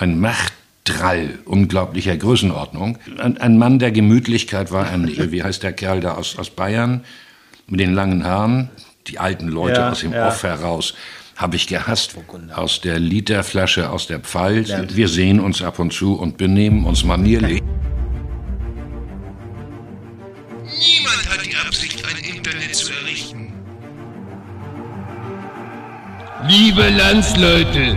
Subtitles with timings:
[0.00, 2.98] ein Machtdrall unglaublicher Größenordnung.
[3.18, 5.30] Ein, ein, Mann der Gemütlichkeit war er nicht.
[5.30, 7.04] Wie heißt der Kerl da aus, aus Bayern
[7.66, 8.70] mit den langen Haaren?
[9.06, 10.28] Die alten Leute ja, aus dem ja.
[10.28, 10.94] Off heraus
[11.36, 12.14] habe ich gehasst.
[12.54, 14.70] Aus der Literflasche, aus der Pfalz.
[14.92, 17.62] Wir sehen uns ab und zu und benehmen uns manierlich.
[20.64, 23.52] Niemand hat die Absicht, ein Internet zu errichten.
[26.46, 27.96] Liebe Landsleute,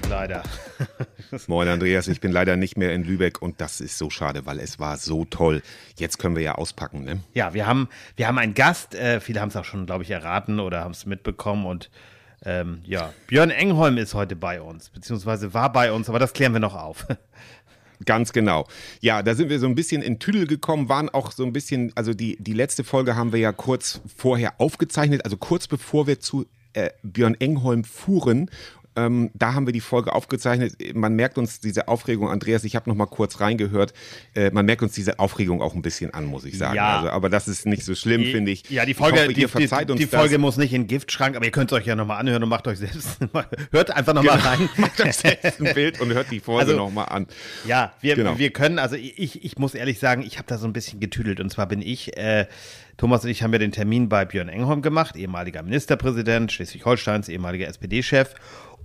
[0.00, 0.42] Lübeck leider.
[1.46, 4.58] Moin Andreas, ich bin leider nicht mehr in Lübeck und das ist so schade, weil
[4.58, 5.62] es war so toll.
[5.96, 7.20] Jetzt können wir ja auspacken, ne?
[7.34, 10.10] Ja, wir haben, wir haben einen Gast, äh, viele haben es auch schon, glaube ich,
[10.10, 11.90] erraten oder haben es mitbekommen und
[12.44, 16.52] ähm, ja, Björn Engholm ist heute bei uns, beziehungsweise war bei uns, aber das klären
[16.52, 17.06] wir noch auf.
[18.06, 18.66] Ganz genau.
[19.00, 21.92] Ja, da sind wir so ein bisschen in Tüdel gekommen, waren auch so ein bisschen,
[21.96, 26.18] also die, die letzte Folge haben wir ja kurz vorher aufgezeichnet, also kurz bevor wir
[26.18, 28.50] zu äh, Björn Engholm fuhren
[29.06, 30.74] ähm, da haben wir die Folge aufgezeichnet.
[30.94, 33.92] Man merkt uns diese Aufregung, Andreas, ich habe noch mal kurz reingehört.
[34.34, 36.76] Äh, man merkt uns diese Aufregung auch ein bisschen an, muss ich sagen.
[36.76, 36.98] Ja.
[36.98, 38.68] Also, aber das ist nicht so schlimm, finde ich.
[38.70, 41.50] Ja, die Folge, hoffe, die, die, die Folge muss nicht in den Giftschrank, aber ihr
[41.50, 43.18] könnt es euch ja noch mal anhören und macht euch selbst,
[43.70, 44.34] hört einfach noch genau.
[44.36, 44.68] mal rein.
[44.76, 47.26] macht euch selbst ein Bild und hört die Folge also, noch mal an.
[47.66, 48.38] Ja, wir, genau.
[48.38, 51.40] wir können, also ich, ich muss ehrlich sagen, ich habe da so ein bisschen getüdelt
[51.40, 52.46] und zwar bin ich äh,
[53.00, 57.66] Thomas und ich haben ja den Termin bei Björn Engholm gemacht, ehemaliger Ministerpräsident Schleswig-Holsteins, ehemaliger
[57.66, 58.34] SPD-Chef.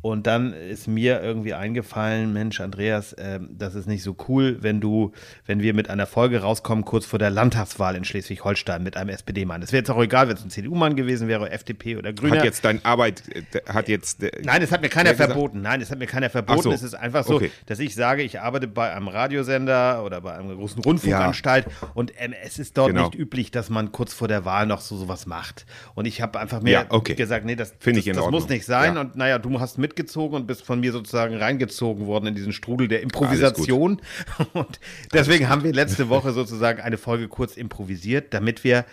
[0.06, 4.80] Und dann ist mir irgendwie eingefallen, Mensch, Andreas, äh, das ist nicht so cool, wenn
[4.80, 5.14] du,
[5.48, 9.64] wenn wir mit einer Folge rauskommen, kurz vor der Landtagswahl in Schleswig-Holstein mit einem SPD-Mann.
[9.64, 12.38] Es wäre jetzt auch egal, wenn es ein CDU-Mann gewesen wäre, FDP oder Grüner.
[12.38, 14.22] Hat jetzt deine Arbeit, äh, hat jetzt.
[14.22, 15.64] Äh, Nein, es hat mir keiner verboten.
[15.64, 16.62] Nein, es hat mir keiner verboten.
[16.62, 16.72] So.
[16.72, 17.50] Es ist einfach so, okay.
[17.66, 21.90] dass ich sage, ich arbeite bei einem Radiosender oder bei einer großen Rundfunkanstalt ja.
[21.96, 23.06] und ähm, es ist dort genau.
[23.06, 25.66] nicht üblich, dass man kurz vor der Wahl noch so sowas macht.
[25.96, 27.16] Und ich habe einfach mir ja, okay.
[27.16, 28.94] gesagt, nee, das, das, das muss nicht sein.
[28.94, 29.02] Ja.
[29.02, 32.54] Und naja, du hast mit mitgezogen und bist von mir sozusagen reingezogen worden in diesen
[32.54, 34.02] Strudel der Improvisation.
[34.54, 34.80] Und
[35.14, 38.86] deswegen haben wir letzte Woche sozusagen eine Folge kurz improvisiert, damit wir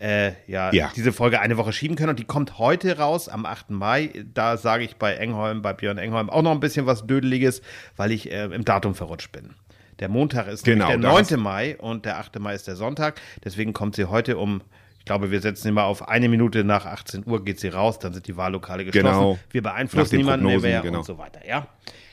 [0.00, 2.10] äh, ja, ja, diese Folge eine Woche schieben können.
[2.10, 3.70] Und die kommt heute raus, am 8.
[3.70, 4.10] Mai.
[4.34, 7.62] Da sage ich bei Engholm, bei Björn Engholm auch noch ein bisschen was Dödeliges,
[7.96, 9.54] weil ich äh, im Datum verrutscht bin.
[10.00, 11.40] Der Montag ist genau, der 9.
[11.40, 12.38] Mai und der 8.
[12.40, 13.20] Mai ist der Sonntag.
[13.44, 14.60] Deswegen kommt sie heute um
[15.04, 18.14] ich glaube, wir setzen immer auf eine Minute nach 18 Uhr geht sie raus, dann
[18.14, 19.06] sind die Wahllokale geschlossen.
[19.06, 19.38] Genau.
[19.50, 21.00] Wir beeinflussen niemanden mehr genau.
[21.00, 21.66] und so weiter, ja?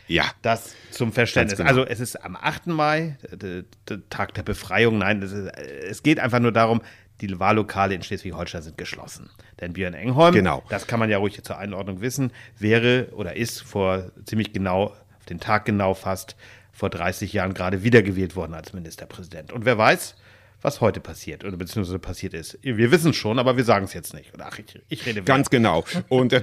[0.07, 0.25] Ja.
[0.41, 1.57] Das zum Verständnis.
[1.57, 1.69] Genau.
[1.69, 2.67] Also es ist am 8.
[2.67, 4.97] Mai, der, der Tag der Befreiung.
[4.97, 6.81] Nein, ist, es geht einfach nur darum,
[7.21, 9.29] die Wahllokale in Schleswig-Holstein sind geschlossen.
[9.61, 10.61] Denn Björn Engholm, genau.
[10.67, 15.25] das kann man ja ruhig zur Einordnung wissen, wäre oder ist vor ziemlich genau, auf
[15.29, 16.35] den Tag genau fast,
[16.73, 19.53] vor 30 Jahren gerade wiedergewählt worden als Ministerpräsident.
[19.53, 20.15] Und wer weiß,
[20.61, 22.57] was heute passiert oder beziehungsweise passiert ist.
[22.61, 24.31] Wir wissen es schon, aber wir sagen es jetzt nicht.
[24.39, 25.83] Ach, ich, ich rede Ganz genau.
[26.09, 26.41] Und äh,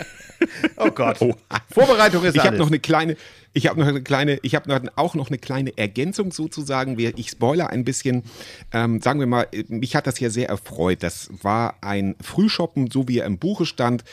[0.76, 1.18] oh Gott.
[1.20, 1.34] Oh.
[1.70, 3.16] Vorbereitung ist Ich habe noch eine kleine,
[3.52, 6.98] ich habe noch eine kleine, ich habe auch noch eine kleine Ergänzung sozusagen.
[6.98, 8.24] Ich spoiler ein bisschen.
[8.72, 11.02] Ähm, sagen wir mal, mich hat das ja sehr erfreut.
[11.02, 14.04] Das war ein Frühshoppen, so wie er im Buche stand.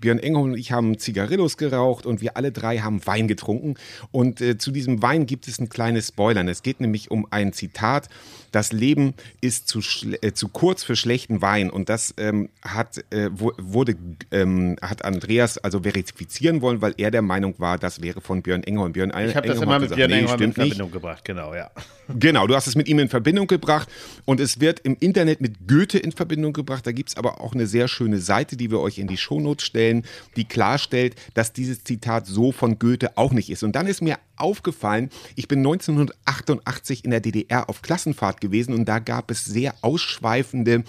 [0.00, 3.74] Björn Engholm und ich haben Zigarillos geraucht und wir alle drei haben Wein getrunken.
[4.10, 6.48] Und äh, zu diesem Wein gibt es ein kleines Spoilern.
[6.48, 8.08] Es geht nämlich um ein Zitat.
[8.54, 9.80] Das Leben ist zu,
[10.20, 11.70] äh, zu kurz für schlechten Wein.
[11.70, 13.96] Und das ähm, hat, äh, wurde,
[14.30, 18.62] ähm, hat Andreas also verifizieren wollen, weil er der Meinung war, das wäre von Björn
[18.62, 18.92] Engholm.
[18.92, 20.92] Björn ich habe das immer mit gesagt, Björn nee, Engholm in Verbindung nicht.
[20.92, 21.68] gebracht, genau, ja.
[22.16, 23.88] Genau, du hast es mit ihm in Verbindung gebracht
[24.26, 26.86] und es wird im Internet mit Goethe in Verbindung gebracht.
[26.86, 29.64] Da gibt es aber auch eine sehr schöne Seite, die wir euch in die Shownotes
[29.64, 30.04] stellen,
[30.36, 33.62] die klarstellt, dass dieses Zitat so von Goethe auch nicht ist.
[33.64, 38.86] Und dann ist mir aufgefallen, ich bin 1988 in der DDR auf Klassenfahrt gewesen und
[38.86, 40.84] da gab es sehr ausschweifende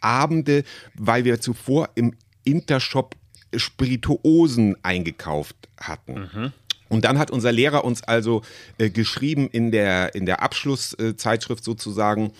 [0.00, 0.64] Abende,
[0.94, 2.14] weil wir zuvor im
[2.44, 3.14] Intershop
[3.54, 6.30] Spirituosen eingekauft hatten.
[6.32, 6.52] Mhm.
[6.88, 8.42] Und dann hat unser Lehrer uns also
[8.78, 12.32] äh, geschrieben in der, in der Abschlusszeitschrift sozusagen,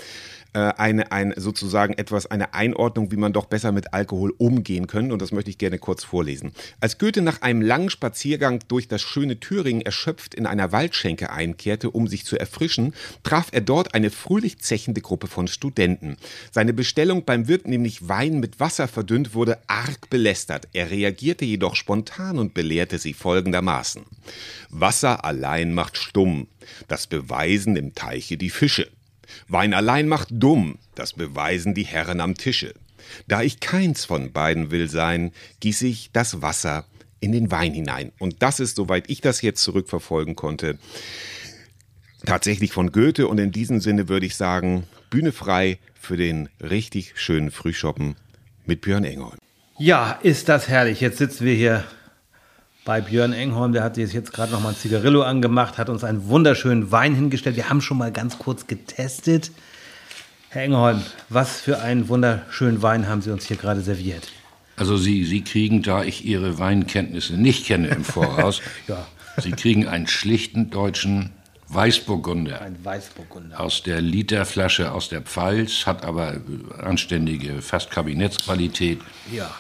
[0.55, 5.13] äh, eine, ein, sozusagen etwas, eine Einordnung, wie man doch besser mit Alkohol umgehen können.
[5.13, 6.53] Und das möchte ich gerne kurz vorlesen.
[6.81, 11.91] Als Goethe nach einem langen Spaziergang durch das schöne Thüringen erschöpft in einer Waldschenke einkehrte,
[11.91, 16.17] um sich zu erfrischen, traf er dort eine fröhlich zechende Gruppe von Studenten.
[16.51, 20.69] Seine Bestellung beim Wirt, nämlich Wein mit Wasser verdünnt, wurde arg belästert.
[20.73, 24.05] Er reagierte jedoch spontan und belehrte sie folgendermaßen.
[24.71, 26.49] Wasser allein macht stumm,
[26.89, 28.89] das beweisen im Teiche die Fische.
[29.49, 32.75] Wein allein macht dumm, das beweisen die Herren am Tische.
[33.27, 36.85] Da ich keins von beiden will sein, gieße ich das Wasser
[37.21, 38.13] in den Wein hinein.
[38.19, 40.79] Und das ist, soweit ich das jetzt zurückverfolgen konnte,
[42.25, 43.29] tatsächlich von Goethe.
[43.29, 48.17] Und in diesem Sinne würde ich sagen, Bühne frei für den richtig schönen Frühschoppen
[48.67, 49.39] mit Björn Engholm.
[49.79, 51.01] Ja, ist das herrlich.
[51.01, 51.85] Jetzt sitzen wir hier
[52.89, 53.75] bei Björn Engholm.
[53.75, 57.15] Der hat sich jetzt gerade noch mal ein Zigarillo angemacht, hat uns einen wunderschönen Wein
[57.15, 57.55] hingestellt.
[57.55, 59.51] Wir haben schon mal ganz kurz getestet.
[60.49, 64.33] Herr Engholm, was für einen wunderschönen Wein haben Sie uns hier gerade serviert?
[64.77, 69.07] Also Sie, Sie kriegen, da ich Ihre Weinkenntnisse nicht kenne im Voraus, ja.
[69.37, 71.29] Sie kriegen einen schlichten deutschen
[71.69, 72.63] Weißburgunder.
[72.63, 73.61] Ein Weißburgunder.
[73.61, 76.41] Aus der Literflasche aus der Pfalz, hat aber
[76.79, 79.01] anständige, fast Kabinettsqualität.
[79.31, 79.51] Ja.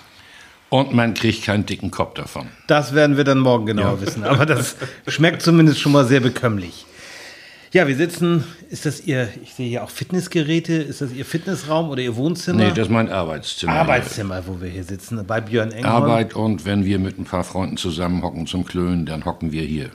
[0.70, 2.48] Und man kriegt keinen dicken Kopf davon.
[2.66, 4.00] Das werden wir dann morgen genauer ja.
[4.00, 4.24] wissen.
[4.24, 4.76] Aber das
[5.06, 6.84] schmeckt zumindest schon mal sehr bekömmlich.
[7.70, 11.90] Ja, wir sitzen, ist das Ihr, ich sehe hier auch Fitnessgeräte, ist das Ihr Fitnessraum
[11.90, 12.64] oder Ihr Wohnzimmer?
[12.64, 13.72] Nee, das ist mein Arbeitszimmer.
[13.72, 15.94] Arbeitszimmer, wo wir hier sitzen, bei Björn Engholm.
[15.94, 19.62] Arbeit und wenn wir mit ein paar Freunden zusammen hocken zum Klönen, dann hocken wir
[19.62, 19.90] hier.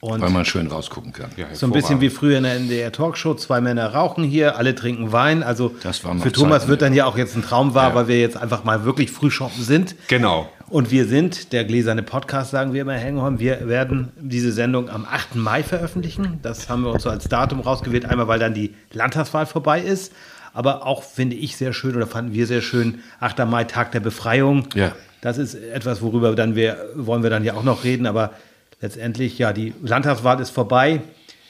[0.00, 1.30] Und weil man schön rausgucken kann.
[1.36, 3.34] Ja, so ein bisschen wie früher in der NDR Talkshow.
[3.34, 5.42] Zwei Männer rauchen hier, alle trinken Wein.
[5.42, 7.94] Also für Thomas Zeiten, wird dann ja auch jetzt ein Traum wahr, ja.
[7.94, 9.94] weil wir jetzt einfach mal wirklich früh shoppen sind.
[10.08, 10.48] Genau.
[10.70, 15.04] Und wir sind, der gläserne Podcast, sagen wir immer, Hengholm, wir werden diese Sendung am
[15.04, 15.34] 8.
[15.34, 16.38] Mai veröffentlichen.
[16.42, 18.06] Das haben wir uns so als Datum rausgewählt.
[18.06, 20.12] Einmal, weil dann die Landtagswahl vorbei ist.
[20.54, 23.40] Aber auch finde ich sehr schön oder fanden wir sehr schön, 8.
[23.46, 24.66] Mai, Tag der Befreiung.
[24.74, 24.92] Ja.
[25.20, 28.06] Das ist etwas, worüber dann wir, wollen wir dann ja auch noch reden.
[28.06, 28.30] Aber
[28.80, 31.02] letztendlich, ja, die Landtagswahl ist vorbei.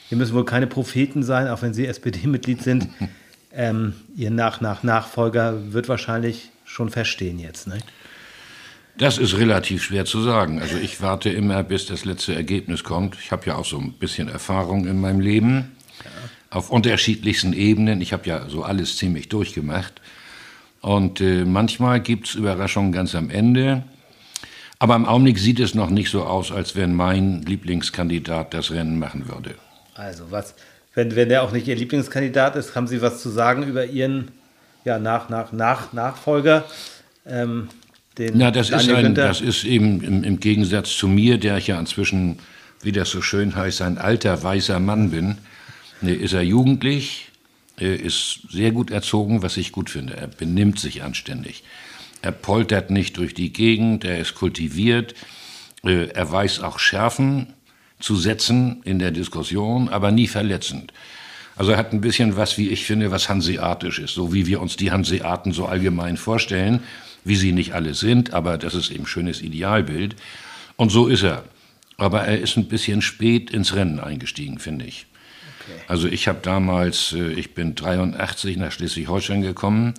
[0.09, 2.89] Wir müssen wohl keine Propheten sein, auch wenn Sie SPD-Mitglied sind.
[3.53, 7.67] ähm, Ihr Nach -Nach Nachfolger wird wahrscheinlich schon feststehen jetzt.
[7.67, 7.79] Ne?
[8.97, 10.61] Das ist relativ schwer zu sagen.
[10.61, 13.17] Also ich warte immer, bis das letzte Ergebnis kommt.
[13.21, 15.71] Ich habe ja auch so ein bisschen Erfahrung in meinem Leben
[16.03, 16.11] ja.
[16.49, 18.01] auf unterschiedlichsten Ebenen.
[18.01, 20.01] Ich habe ja so alles ziemlich durchgemacht.
[20.81, 23.83] Und äh, manchmal gibt es Überraschungen ganz am Ende.
[24.81, 28.97] Aber im Augenblick sieht es noch nicht so aus, als wenn mein Lieblingskandidat das Rennen
[28.97, 29.53] machen würde.
[29.93, 30.55] Also was,
[30.95, 34.31] wenn, wenn der auch nicht Ihr Lieblingskandidat ist, haben Sie was zu sagen über Ihren
[34.83, 36.65] ja, nach, nach, nach, Nachfolger?
[37.27, 37.69] Ähm,
[38.17, 41.67] den Na, das ist, ein, das ist eben im, im, Gegensatz zu mir, der ich
[41.67, 42.39] ja inzwischen,
[42.81, 45.37] wie das so schön heißt, ein alter weißer Mann bin,
[46.01, 47.29] ne, ist er jugendlich,
[47.77, 50.17] ist sehr gut erzogen, was ich gut finde.
[50.17, 51.63] Er benimmt sich anständig.
[52.21, 55.15] Er poltert nicht durch die Gegend, er ist kultiviert,
[55.83, 57.53] äh, er weiß auch Schärfen
[57.99, 60.93] zu setzen in der Diskussion, aber nie verletzend.
[61.55, 64.61] Also er hat ein bisschen was, wie ich finde, was hanseatisch ist, so wie wir
[64.61, 66.81] uns die Hanseaten so allgemein vorstellen,
[67.23, 70.15] wie sie nicht alle sind, aber das ist eben ein schönes Idealbild.
[70.75, 71.43] Und so ist er.
[71.97, 75.05] Aber er ist ein bisschen spät ins Rennen eingestiegen, finde ich.
[75.61, 75.79] Okay.
[75.87, 79.93] Also ich habe damals, äh, ich bin 83 nach Schleswig-Holstein gekommen,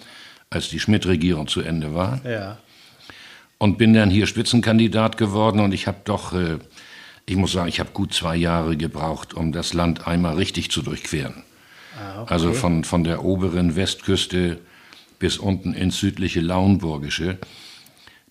[0.53, 2.21] als die Schmidt-Regierung zu Ende war.
[2.25, 2.59] Ja.
[3.59, 6.59] Und bin dann hier Spitzenkandidat geworden und ich habe doch, äh,
[7.27, 10.83] ich muss sagen, ich habe gut zwei Jahre gebraucht, um das Land einmal richtig zu
[10.83, 11.45] durchqueren.
[11.97, 12.35] Ah, okay.
[12.35, 14.59] Also von, von der oberen Westküste
[15.19, 17.39] bis unten ins südliche Lauenburgische.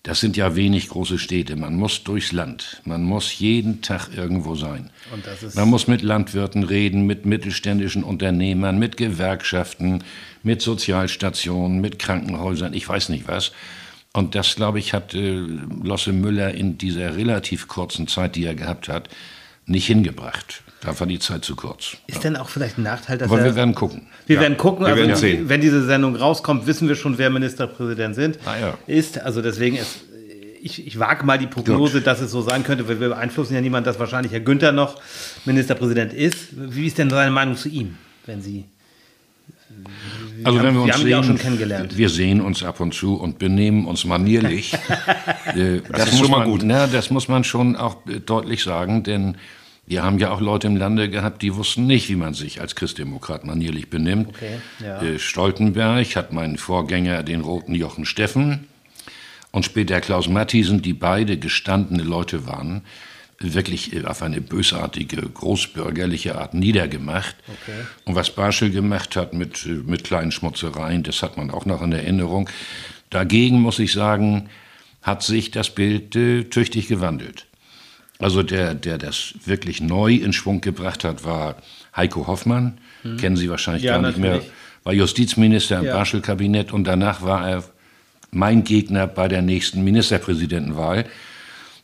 [0.04, 1.54] Das sind ja wenig große Städte.
[1.54, 2.82] Man muss durchs Land.
[2.84, 4.90] Man muss jeden Tag irgendwo sein.
[5.54, 10.02] Man muss mit Landwirten reden, mit mittelständischen Unternehmern, mit Gewerkschaften,
[10.42, 13.52] mit Sozialstationen, mit Krankenhäusern, ich weiß nicht was.
[14.12, 18.56] Und das, glaube ich, hat äh, Losse Müller in dieser relativ kurzen Zeit, die er
[18.56, 19.08] gehabt hat,
[19.66, 20.64] nicht hingebracht.
[20.84, 21.96] Da war die Zeit zu kurz.
[22.06, 22.20] Ist ja.
[22.20, 24.08] denn auch vielleicht ein Nachteil, dass Aber er, wir werden gucken.
[24.26, 24.42] Wir ja.
[24.42, 24.84] werden gucken.
[24.84, 25.48] Wir also, werden sehen.
[25.48, 28.78] Wenn diese Sendung rauskommt, wissen wir schon, wer Ministerpräsident sind, ah, ja.
[28.86, 29.20] ist.
[29.20, 30.00] Also deswegen ist
[30.64, 32.06] ich, ich wage mal die Prognose, Gut.
[32.06, 35.00] dass es so sein könnte, weil wir beeinflussen ja niemand, dass wahrscheinlich Herr Günther noch
[35.44, 36.48] Ministerpräsident ist.
[36.52, 37.96] Wie ist denn seine Meinung zu ihm,
[38.26, 38.64] wenn Sie
[40.44, 41.96] also wenn wir uns sehen, auch schon kennengelernt.
[41.96, 44.72] wir sehen uns ab und zu und benehmen uns manierlich.
[45.56, 46.62] Äh, das, das, muss man, gut.
[46.64, 49.36] Na, das muss man schon auch deutlich sagen, denn
[49.84, 52.76] wir haben ja auch Leute im Lande gehabt, die wussten nicht, wie man sich als
[52.76, 54.28] Christdemokrat manierlich benimmt.
[54.28, 55.02] Okay, ja.
[55.02, 58.68] Äh, Stoltenberg hat meinen Vorgänger, den roten Jochen Steffen,
[59.50, 62.82] und später Klaus Mathiesen, die beide gestandene Leute waren,
[63.38, 67.36] wirklich äh, auf eine bösartige, großbürgerliche Art niedergemacht.
[67.46, 67.80] Okay.
[68.04, 71.82] Und was Barschel gemacht hat mit, äh, mit kleinen Schmutzereien, das hat man auch noch
[71.82, 72.48] in Erinnerung.
[73.10, 74.48] Dagegen muss ich sagen,
[75.02, 77.46] hat sich das Bild äh, tüchtig gewandelt.
[78.22, 81.56] Also der, der das wirklich neu in Schwung gebracht hat, war
[81.96, 82.78] Heiko Hoffmann.
[83.02, 83.16] Hm.
[83.16, 84.44] Kennen Sie wahrscheinlich ja, gar nicht natürlich.
[84.44, 84.52] mehr.
[84.84, 85.94] War Justizminister im ja.
[85.94, 87.64] Barschel-Kabinett und danach war er
[88.30, 91.04] mein Gegner bei der nächsten Ministerpräsidentenwahl.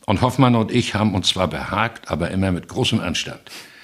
[0.05, 3.41] Und Hoffmann und ich haben uns zwar behagt, aber immer mit großem Anstand.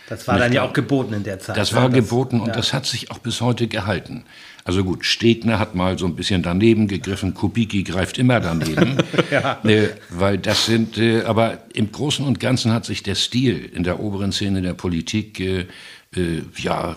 [0.09, 1.57] Das war dann ja auch geboten in der Zeit.
[1.57, 1.95] Das war ne?
[1.95, 2.53] geboten und ja.
[2.53, 4.23] das hat sich auch bis heute gehalten.
[4.67, 8.97] Also gut, Stegner hat mal so ein bisschen daneben gegriffen, Kubicki greift immer daneben,
[9.31, 9.59] ja.
[9.63, 13.83] äh, weil das sind, äh, aber im Großen und Ganzen hat sich der Stil in
[13.83, 15.67] der oberen Szene der Politik äh,
[16.15, 16.95] äh ja,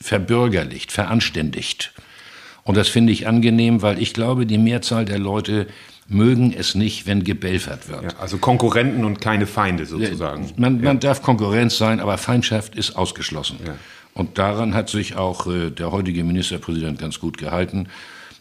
[0.00, 1.92] verbürgerlicht, veranständigt.
[2.62, 5.66] Und das finde ich angenehm, weil ich glaube, die Mehrzahl der Leute
[6.08, 8.02] mögen es nicht, wenn gebelfert wird.
[8.02, 10.50] Ja, also Konkurrenten und keine Feinde sozusagen.
[10.56, 13.58] Man, man darf Konkurrenz sein, aber Feindschaft ist ausgeschlossen.
[14.14, 17.88] Und daran hat sich auch äh, der heutige Ministerpräsident ganz gut gehalten.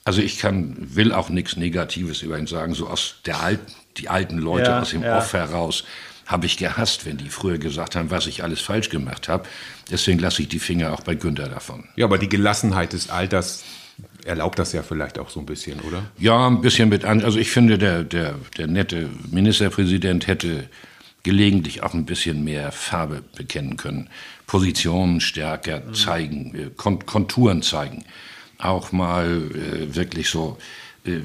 [0.06, 4.10] Also ich kann, will auch nichts Negatives über ihn sagen, so aus der alten, die
[4.10, 5.18] alten Leute ja, aus dem ja.
[5.18, 5.84] Off heraus
[6.26, 9.48] habe ich gehasst, wenn die früher gesagt haben, was ich alles falsch gemacht habe.
[9.92, 11.86] Deswegen lasse ich die Finger auch bei Günther davon.
[11.96, 13.64] Ja, aber die Gelassenheit des Alters
[14.26, 16.04] erlaubt das ja vielleicht auch so ein bisschen, oder?
[16.18, 17.24] Ja, ein bisschen mit an.
[17.24, 20.70] Also ich finde, der, der, der nette Ministerpräsident hätte
[21.24, 24.10] gelegentlich auch ein bisschen mehr Farbe bekennen können.
[24.48, 25.94] Positionen stärker mhm.
[25.94, 28.04] zeigen, äh, Konturen zeigen.
[28.58, 30.58] Auch mal äh, wirklich so
[31.06, 31.20] äh,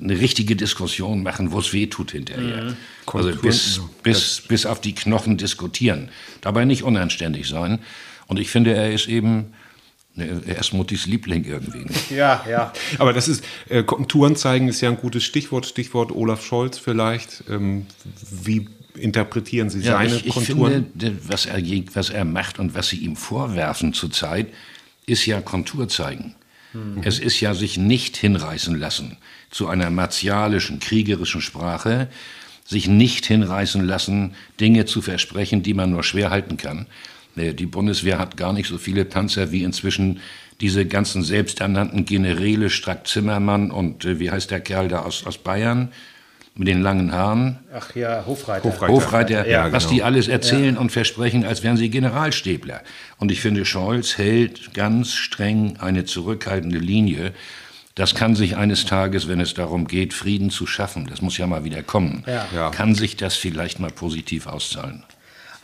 [0.00, 2.64] eine richtige Diskussion machen, wo es weh tut hinterher.
[2.64, 2.76] Mhm.
[3.12, 6.10] Also bis, bis, bis auf die Knochen diskutieren.
[6.40, 7.80] Dabei nicht unanständig sein.
[8.26, 9.52] Und ich finde, er ist eben
[10.16, 11.84] er ist Muttis Liebling irgendwie.
[11.84, 11.90] Ne?
[12.16, 12.72] Ja, ja.
[12.98, 15.66] Aber das ist, äh, Konturen zeigen ist ja ein gutes Stichwort.
[15.66, 17.44] Stichwort Olaf Scholz vielleicht.
[17.50, 17.86] Ähm,
[18.30, 20.86] wie interpretieren Sie ja, seine ich, ich Konturen?
[20.92, 21.60] Finde, was er,
[21.94, 24.48] was er macht und was Sie ihm vorwerfen zurzeit,
[25.06, 26.34] ist ja Kontur zeigen.
[26.72, 27.02] Mhm.
[27.02, 29.16] Es ist ja sich nicht hinreißen lassen
[29.50, 32.08] zu einer martialischen, kriegerischen Sprache,
[32.64, 36.86] sich nicht hinreißen lassen, Dinge zu versprechen, die man nur schwer halten kann.
[37.36, 40.20] Die Bundeswehr hat gar nicht so viele Panzer wie inzwischen
[40.60, 45.36] diese ganzen selbsternannten Generäle Strack Zimmermann und äh, wie heißt der Kerl da aus, aus
[45.38, 45.92] Bayern
[46.56, 47.58] mit den langen Haaren?
[47.74, 48.64] Ach ja, Hofreiter.
[48.64, 49.94] Hofreiter, Hofreiter ja, was genau.
[49.94, 50.80] die alles erzählen ja.
[50.80, 52.80] und versprechen, als wären sie Generalstäbler.
[53.18, 57.32] Und ich finde, Scholz hält ganz streng eine zurückhaltende Linie.
[57.94, 61.46] Das kann sich eines Tages, wenn es darum geht, Frieden zu schaffen, das muss ja
[61.46, 62.70] mal wieder kommen, ja.
[62.70, 65.02] kann sich das vielleicht mal positiv auszahlen.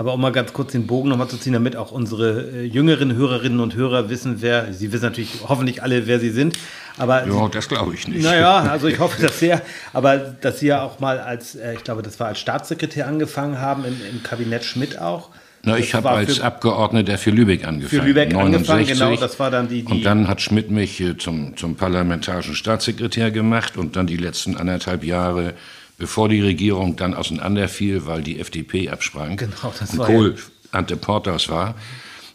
[0.03, 3.15] Aber um mal ganz kurz den Bogen nochmal zu ziehen, damit auch unsere äh, jüngeren
[3.15, 6.59] Hörerinnen und Hörer wissen, wer, sie wissen natürlich hoffentlich alle, wer sie sind.
[6.99, 8.25] Aber ja, das glaube ich nicht.
[8.25, 9.63] Naja, also ich hoffe das sehr.
[9.93, 13.61] Aber dass Sie ja auch mal als, äh, ich glaube, das war als Staatssekretär angefangen
[13.61, 15.29] haben, im, im Kabinett Schmidt auch.
[15.63, 18.03] Na, ich habe als Abgeordneter für Lübeck angefangen.
[18.03, 18.71] Für Lübeck 69.
[18.71, 21.77] angefangen, genau, das war dann die, die Und dann hat Schmidt mich äh, zum, zum
[21.77, 25.55] parlamentarischen Staatssekretär gemacht und dann die letzten anderthalb Jahre
[26.03, 30.43] bevor die Regierung dann auseinanderfiel, weil die FDP absprang genau, das und war Kohl ja.
[30.73, 31.77] Ante Portas war.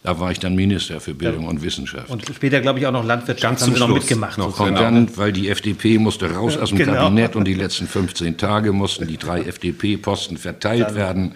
[0.02, 1.50] Da war ich dann Minister für Bildung ja.
[1.50, 2.08] und Wissenschaft.
[2.08, 4.38] Und später, glaube ich, auch noch Landwirtschaft Ganz haben Sie noch mitgemacht.
[4.38, 4.58] Noch.
[4.58, 6.94] Und dann, weil die FDP musste raus aus dem genau.
[6.94, 10.94] Kabinett und die letzten 15 Tage mussten die drei FDP-Posten verteilt dann.
[10.94, 11.34] werden.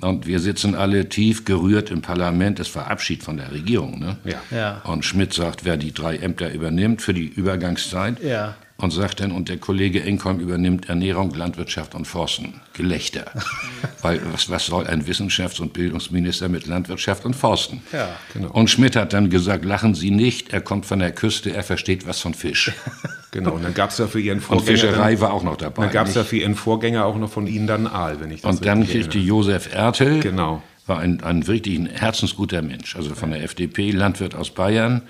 [0.00, 2.60] Und wir sitzen alle tief gerührt im Parlament.
[2.60, 3.98] Es war Abschied von der Regierung.
[3.98, 4.16] Ne?
[4.24, 4.40] Ja.
[4.50, 4.80] ja.
[4.84, 9.30] Und Schmidt sagt, wer die drei Ämter übernimmt für die Übergangszeit, ja und sagt dann,
[9.30, 12.60] und der Kollege Engholm übernimmt Ernährung, Landwirtschaft und Forsten.
[12.72, 13.26] Gelächter.
[14.02, 17.82] Weil was, was soll ein Wissenschafts- und Bildungsminister mit Landwirtschaft und Forsten?
[17.92, 18.50] Ja, genau.
[18.50, 22.06] Und Schmidt hat dann gesagt, lachen Sie nicht, er kommt von der Küste, er versteht
[22.06, 22.72] was von Fisch.
[23.30, 24.70] Genau, und dann gab es ja für Ihren Vorgänger...
[24.70, 25.82] Und Fischerei dann, war auch noch dabei.
[25.82, 28.42] Dann gab es ja für Ihren Vorgänger auch noch von Ihnen dann Aal, wenn ich
[28.42, 30.62] das Und dann kriegte Josef Ertel, genau.
[30.86, 35.02] war ein, ein wirklich ein herzensguter Mensch, also von der FDP, Landwirt aus Bayern,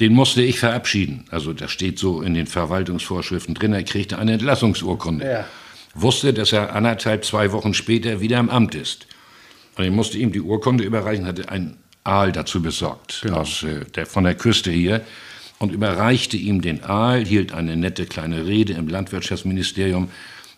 [0.00, 1.24] den musste ich verabschieden.
[1.30, 3.74] Also das steht so in den Verwaltungsvorschriften drin.
[3.74, 5.24] Er kriegte eine Entlassungsurkunde.
[5.24, 5.44] Ja.
[5.94, 9.06] Wusste, dass er anderthalb, zwei Wochen später wieder im Amt ist.
[9.76, 13.40] Und ich musste ihm die Urkunde überreichen, hatte einen Aal dazu besorgt, genau.
[13.40, 15.02] aus, äh, der, von der Küste hier,
[15.58, 20.08] und überreichte ihm den Aal, hielt eine nette kleine Rede im Landwirtschaftsministerium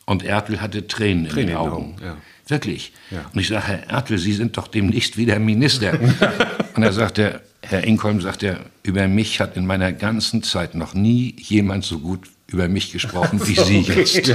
[0.06, 1.96] und Ertel hatte Tränen, Tränen in den Augen.
[2.02, 2.16] Ja.
[2.46, 2.92] Wirklich.
[3.10, 3.30] Ja.
[3.32, 5.98] Und ich sage, Herr Ertel, Sie sind doch demnächst wieder Minister.
[6.74, 10.94] und er sagte, Herr Engholm sagt ja, über mich hat in meiner ganzen Zeit noch
[10.94, 14.28] nie jemand so gut über mich gesprochen wie Sie jetzt.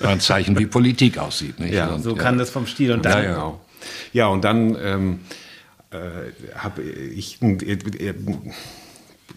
[0.00, 1.58] War ein Zeichen, wie Politik aussieht.
[1.58, 1.74] Nicht?
[1.74, 3.24] Ja, und, so kann das vom Stil und dann.
[3.24, 3.60] Ja, genau.
[4.12, 5.20] ja und dann ähm,
[5.90, 5.96] äh,
[6.56, 7.40] habe ich.
[7.42, 8.14] Äh,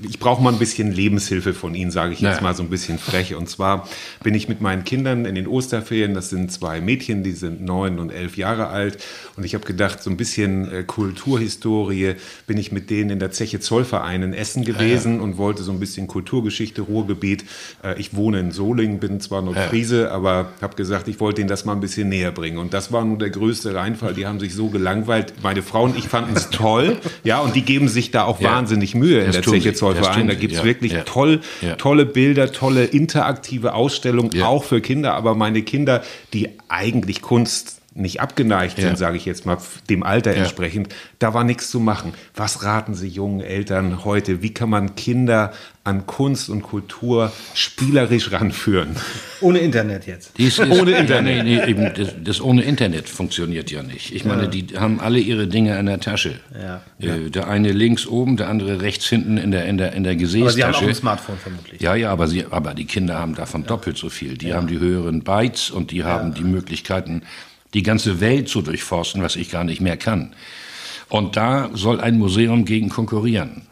[0.02, 2.44] ich brauche mal ein bisschen Lebenshilfe von Ihnen, sage ich jetzt naja.
[2.44, 3.36] mal so ein bisschen frech.
[3.36, 3.88] Und zwar
[4.24, 8.00] bin ich mit meinen Kindern in den Osterferien, das sind zwei Mädchen, die sind neun
[8.00, 8.98] und elf Jahre alt.
[9.38, 12.16] Und ich habe gedacht, so ein bisschen äh, Kulturhistorie
[12.48, 15.22] bin ich mit denen in der Zeche Zollverein in Essen gewesen ja.
[15.22, 17.46] und wollte so ein bisschen Kulturgeschichte, Ruhrgebiet.
[17.84, 19.64] Äh, ich wohne in Solingen, bin zwar noch ja.
[19.64, 22.58] Friese, aber habe gesagt, ich wollte ihnen das mal ein bisschen näher bringen.
[22.58, 24.14] Und das war nun der größte Reinfall.
[24.14, 25.34] Die haben sich so gelangweilt.
[25.42, 26.98] Meine Frau und ich fanden es toll.
[27.24, 28.52] ja, und die geben sich da auch ja.
[28.52, 29.85] wahnsinnig Mühe in das der Zeche Zollverein.
[29.94, 31.42] Da gibt es wirklich toll,
[31.78, 35.14] tolle Bilder, tolle interaktive Ausstellungen, auch für Kinder.
[35.14, 38.88] Aber meine Kinder, die eigentlich Kunst nicht abgeneigt ja.
[38.88, 39.58] sind, sage ich jetzt mal,
[39.90, 40.40] dem Alter ja.
[40.40, 42.14] entsprechend, da war nichts zu machen.
[42.36, 44.42] Was raten Sie jungen Eltern heute?
[44.42, 45.54] Wie kann man Kinder
[45.86, 48.98] an Kunst und Kultur spielerisch ranführen?
[49.40, 50.38] Ohne Internet jetzt.
[50.38, 51.46] Dies ist, ohne Internet.
[51.46, 54.14] Nee, nee, das, das, ohne Internet funktioniert ja nicht.
[54.14, 56.42] Ich meine, die haben alle ihre Dinge in der Tasche.
[57.00, 60.18] Äh, der eine links oben, der andere rechts hinten in der, in der, in der
[60.18, 60.44] Gesäßtasche.
[60.44, 61.82] Aber Sie haben auch ein Smartphone vermutlich.
[61.82, 64.38] Ja, ja, aber, sie, aber die Kinder haben davon doppelt so viel.
[64.38, 67.22] Die haben die höheren Bytes und die haben die Möglichkeiten,
[67.76, 70.34] die ganze Welt zu durchforsten, was ich gar nicht mehr kann.
[71.10, 73.64] Und da soll ein Museum gegen konkurrieren.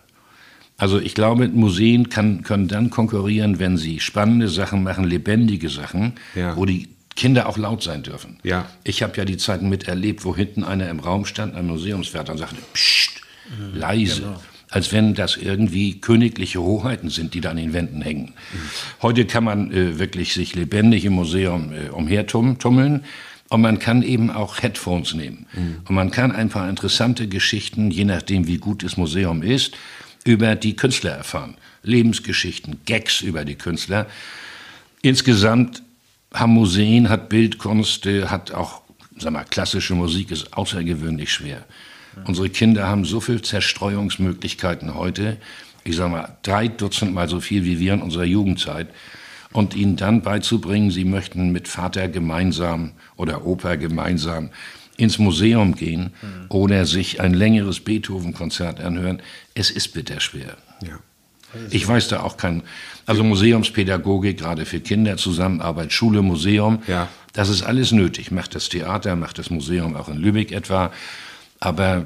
[0.77, 6.13] Also ich glaube, Museen kann, können dann konkurrieren, wenn sie spannende Sachen machen, lebendige Sachen,
[6.35, 6.57] ja.
[6.57, 8.37] wo die Kinder auch laut sein dürfen.
[8.43, 8.65] Ja.
[8.83, 12.39] Ich habe ja die Zeiten miterlebt, wo hinten einer im Raum stand, ein Museumswärter, und
[12.39, 14.21] sagte, Psst, mhm, leise.
[14.21, 14.41] Genau.
[14.69, 18.33] Als wenn das irgendwie königliche Hoheiten sind, die da an den Wänden hängen.
[18.51, 18.59] Mhm.
[19.03, 23.03] Heute kann man äh, wirklich sich lebendig im Museum äh, umhertummeln.
[23.53, 25.45] Und man kann eben auch Headphones nehmen.
[25.53, 25.75] Mhm.
[25.87, 29.77] Und man kann ein paar interessante Geschichten, je nachdem wie gut das Museum ist,
[30.23, 31.53] über die Künstler erfahren.
[31.83, 34.07] Lebensgeschichten, Gags über die Künstler.
[35.03, 35.83] Insgesamt
[36.33, 38.81] haben Museen, hat Bildkunst, äh, hat auch,
[39.19, 41.63] sag mal, klassische Musik ist außergewöhnlich schwer.
[42.15, 42.23] Ja.
[42.25, 45.37] Unsere Kinder haben so viele Zerstreuungsmöglichkeiten heute.
[45.83, 48.87] Ich sag mal, drei Dutzend mal so viel wie wir in unserer Jugendzeit
[49.53, 54.49] und ihnen dann beizubringen, sie möchten mit Vater gemeinsam oder Opa gemeinsam
[54.97, 56.45] ins Museum gehen mhm.
[56.49, 59.21] oder sich ein längeres Beethoven-Konzert anhören.
[59.53, 60.57] Es ist bitterschwer.
[60.83, 60.99] Ja.
[61.69, 62.63] Ich weiß da auch kein,
[63.05, 67.09] also Museumspädagogik, gerade für Kinder, Zusammenarbeit, Schule, Museum, ja.
[67.33, 68.31] das ist alles nötig.
[68.31, 70.91] Macht das Theater, macht das Museum auch in Lübeck etwa.
[71.59, 72.05] Aber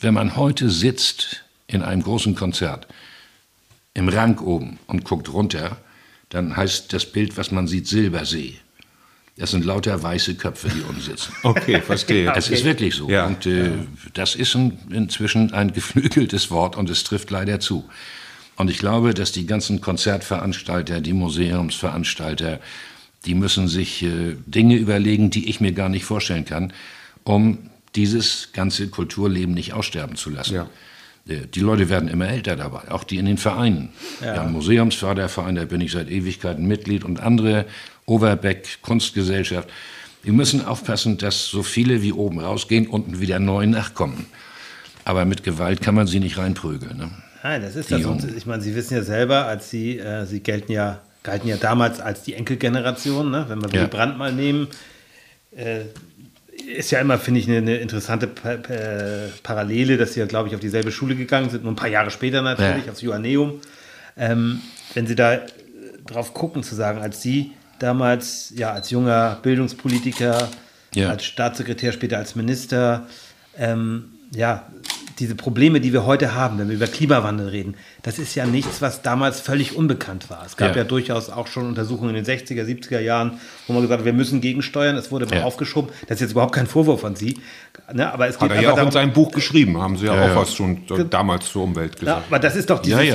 [0.00, 2.86] wenn man heute sitzt in einem großen Konzert,
[3.92, 5.78] im Rang oben und guckt runter,
[6.36, 8.56] dann heißt das Bild, was man sieht, Silbersee.
[9.38, 11.32] Das sind lauter weiße Köpfe, die umsitzen.
[11.42, 12.30] Okay, verstehe.
[12.36, 12.54] Es okay.
[12.54, 13.08] ist wirklich so.
[13.08, 13.26] Ja.
[13.26, 13.70] Und äh,
[14.12, 17.88] das ist ein, inzwischen ein geflügeltes Wort und es trifft leider zu.
[18.56, 22.60] Und ich glaube, dass die ganzen Konzertveranstalter, die Museumsveranstalter,
[23.24, 26.72] die müssen sich äh, Dinge überlegen, die ich mir gar nicht vorstellen kann,
[27.24, 30.54] um dieses ganze Kulturleben nicht aussterben zu lassen.
[30.54, 30.68] Ja.
[31.26, 33.88] Die Leute werden immer älter dabei, auch die in den Vereinen.
[34.20, 34.34] Ja.
[34.34, 37.66] Wir haben Museumsförderverein, da bin ich seit Ewigkeiten Mitglied und andere,
[38.04, 39.68] Overbeck, Kunstgesellschaft.
[40.22, 44.26] Wir müssen aufpassen, dass so viele wie oben rausgehen, unten wieder neu nachkommen.
[45.04, 46.96] Aber mit Gewalt kann man sie nicht reinprügeln.
[46.96, 47.10] Ne?
[47.42, 48.06] Nein, das ist die das.
[48.06, 51.56] Und ich meine, Sie wissen ja selber, als Sie, äh, Sie gelten ja, galten ja
[51.56, 53.46] damals als die Enkelgeneration, ne?
[53.48, 53.86] wenn wir ja.
[53.86, 54.68] Brand mal nehmen.
[55.56, 55.82] Äh,
[56.64, 58.74] ist ja immer, finde ich, eine, eine interessante pa pa
[59.42, 62.10] Parallele, dass sie ja, glaube ich, auf dieselbe Schule gegangen sind, nur ein paar Jahre
[62.10, 62.92] später natürlich, ja.
[62.92, 63.60] aufs Joanneum.
[64.16, 64.60] Ähm,
[64.94, 65.40] wenn Sie da
[66.06, 70.48] drauf gucken, zu sagen, als Sie damals ja als junger Bildungspolitiker,
[70.94, 71.10] ja.
[71.10, 73.06] als Staatssekretär, später als Minister,
[73.58, 74.66] ähm, ja,
[75.18, 78.82] diese Probleme, die wir heute haben, wenn wir über Klimawandel reden, das ist ja nichts,
[78.82, 80.44] was damals völlig unbekannt war.
[80.44, 83.82] Es gab ja, ja durchaus auch schon Untersuchungen in den 60er, 70er Jahren, wo man
[83.82, 84.96] gesagt hat, wir müssen gegensteuern.
[84.96, 85.44] Es wurde mal ja.
[85.44, 85.90] aufgeschoben.
[86.02, 87.38] Das ist jetzt überhaupt kein Vorwurf an Sie.
[87.92, 90.06] Ne, aber es geht hat er ja auch darum, in seinem Buch geschrieben, haben Sie
[90.06, 92.24] ja, ja auch was schon damals zur Umwelt gesagt.
[92.28, 93.14] aber das ist doch dieses,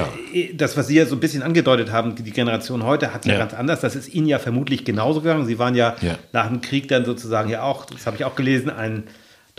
[0.55, 3.53] das, was Sie ja so ein bisschen angedeutet haben, die Generation heute hat ja, ganz
[3.53, 3.81] anders.
[3.81, 5.45] Das ist Ihnen ja vermutlich genauso gegangen.
[5.45, 5.95] Sie waren ja,
[6.31, 9.03] nach dem Krieg dann sozusagen ja auch, das habe ich auch gelesen, ein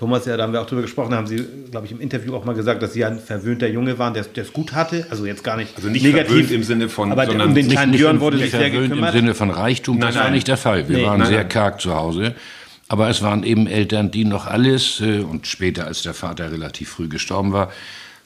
[0.03, 2.45] Thomas, ja, da haben wir auch drüber gesprochen, haben Sie, glaube ich, im Interview auch
[2.45, 5.07] mal gesagt, dass Sie ein verwöhnter Junge waren, der es gut hatte.
[5.11, 7.93] Also jetzt gar nicht, also nicht negativ im Sinne von, aber sondern um den kleinen
[7.93, 9.15] Björn wurde sich sehr gekümmert.
[9.15, 10.25] Im Sinne von Reichtum, nein, das nein.
[10.25, 10.89] war nicht der Fall.
[10.89, 12.35] Wir nee, waren nein, sehr karg zu Hause.
[12.89, 16.89] Aber es waren eben Eltern, die noch alles, äh, und später, als der Vater relativ
[16.89, 17.71] früh gestorben war,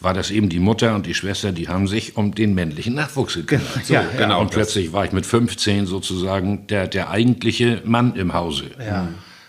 [0.01, 3.35] war das eben die Mutter und die Schwester, die haben sich um den männlichen Nachwuchs
[3.35, 3.85] gekümmert.
[3.85, 4.41] So, ja, genau.
[4.41, 8.65] Und plötzlich war ich mit 15 sozusagen der, der eigentliche Mann im Hause.
[8.79, 9.09] Ja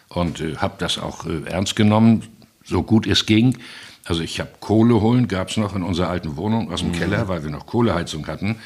[0.09, 2.23] und äh, habe das auch äh, ernst genommen,
[2.63, 3.57] so gut es ging.
[4.05, 6.93] Also ich habe Kohle holen, gab es noch in unserer alten Wohnung aus dem mhm.
[6.93, 8.57] Keller, weil wir noch Kohleheizung hatten.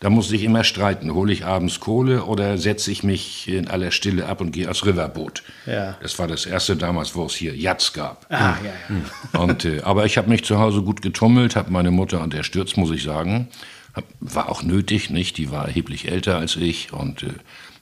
[0.00, 1.12] Da musste ich immer streiten.
[1.14, 4.86] Hole ich abends Kohle oder setze ich mich in aller Stille ab und gehe aufs
[4.86, 5.42] Riverboot?
[5.66, 5.96] Ja.
[6.02, 8.26] Das war das erste damals, wo es hier Jatz gab.
[8.30, 9.40] Ah, ja, ja.
[9.40, 12.90] Und, äh, aber ich habe mich zu Hause gut getummelt, habe meine Mutter unterstützt, muss
[12.90, 13.48] ich sagen.
[13.94, 15.36] Hab, war auch nötig, nicht?
[15.36, 17.34] Die war erheblich älter als ich und äh,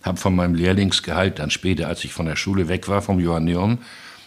[0.08, 3.78] habe von meinem Lehrlingsgehalt dann später, als ich von der Schule weg war, vom Johanneum,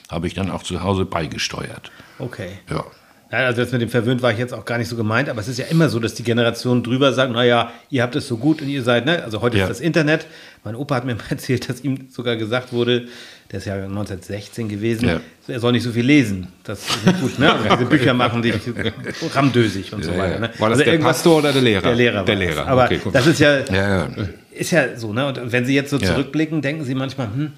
[0.09, 1.91] habe ich dann auch zu Hause beigesteuert.
[2.19, 2.59] Okay.
[2.69, 2.85] Ja.
[3.31, 5.39] Nein, also das mit dem Verwöhnt war ich jetzt auch gar nicht so gemeint, aber
[5.39, 8.35] es ist ja immer so, dass die Generation drüber sagt, naja, ihr habt es so
[8.35, 9.23] gut und ihr seid, ne?
[9.23, 9.63] Also heute ja.
[9.63, 10.27] ist das Internet.
[10.65, 13.07] Mein Opa hat mir mal erzählt, dass ihm sogar gesagt wurde,
[13.49, 15.21] der ist ja 1916 gewesen, ja.
[15.47, 16.49] er soll nicht so viel lesen.
[16.65, 17.53] Das ist nicht gut, ne?
[17.53, 18.55] Also diese Bücher machen dich
[19.33, 20.39] ramdösig und ja, so weiter.
[20.39, 20.49] Ne?
[20.57, 21.81] War das also der Pastor oder der Lehrer?
[21.83, 22.25] Der Lehrer.
[22.25, 22.67] Der Lehrer.
[22.67, 23.59] Aber okay, das ist ja,
[24.61, 25.25] ist ja so, ne?
[25.25, 27.53] Und wenn Sie jetzt so zurückblicken, denken Sie manchmal, hm,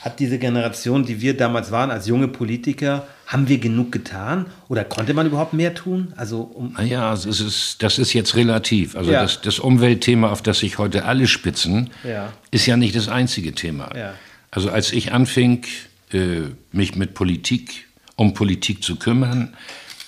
[0.00, 4.84] hat diese Generation, die wir damals waren, als junge Politiker, haben wir genug getan oder
[4.84, 6.12] konnte man überhaupt mehr tun?
[6.14, 8.96] Also um naja, also es ist, das ist jetzt relativ.
[8.96, 9.22] Also ja.
[9.22, 12.32] das, das, Umweltthema, auf das sich heute alle spitzen, ja.
[12.50, 13.90] ist ja nicht das einzige Thema.
[13.96, 14.14] Ja.
[14.50, 15.64] Also als ich anfing,
[16.12, 19.54] äh, mich mit Politik, um Politik zu kümmern,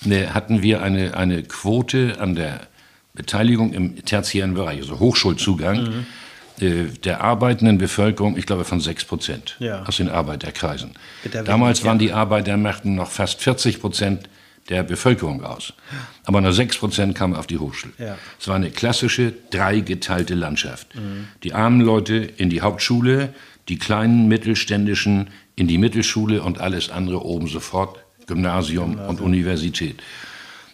[0.05, 2.61] ne, hatten wir eine, eine Quote an der
[3.15, 5.83] Beteiligung im tertiären Bereich, also Hochschulzugang.
[5.83, 6.05] Mhm
[6.59, 9.83] der arbeitenden Bevölkerung, ich glaube, von 6 Prozent ja.
[9.83, 10.91] aus den Arbeiterkreisen.
[11.45, 14.29] Damals waren die Arbeitermächten noch fast 40 Prozent
[14.69, 15.73] der Bevölkerung aus.
[16.25, 17.93] Aber nur 6 Prozent kamen auf die Hochschule.
[17.97, 18.17] Ja.
[18.39, 20.95] Es war eine klassische, dreigeteilte Landschaft.
[20.95, 21.27] Mhm.
[21.43, 23.33] Die armen Leute in die Hauptschule,
[23.69, 29.09] die kleinen mittelständischen in die Mittelschule und alles andere oben sofort, Gymnasium, Gymnasium.
[29.09, 30.01] und Universität.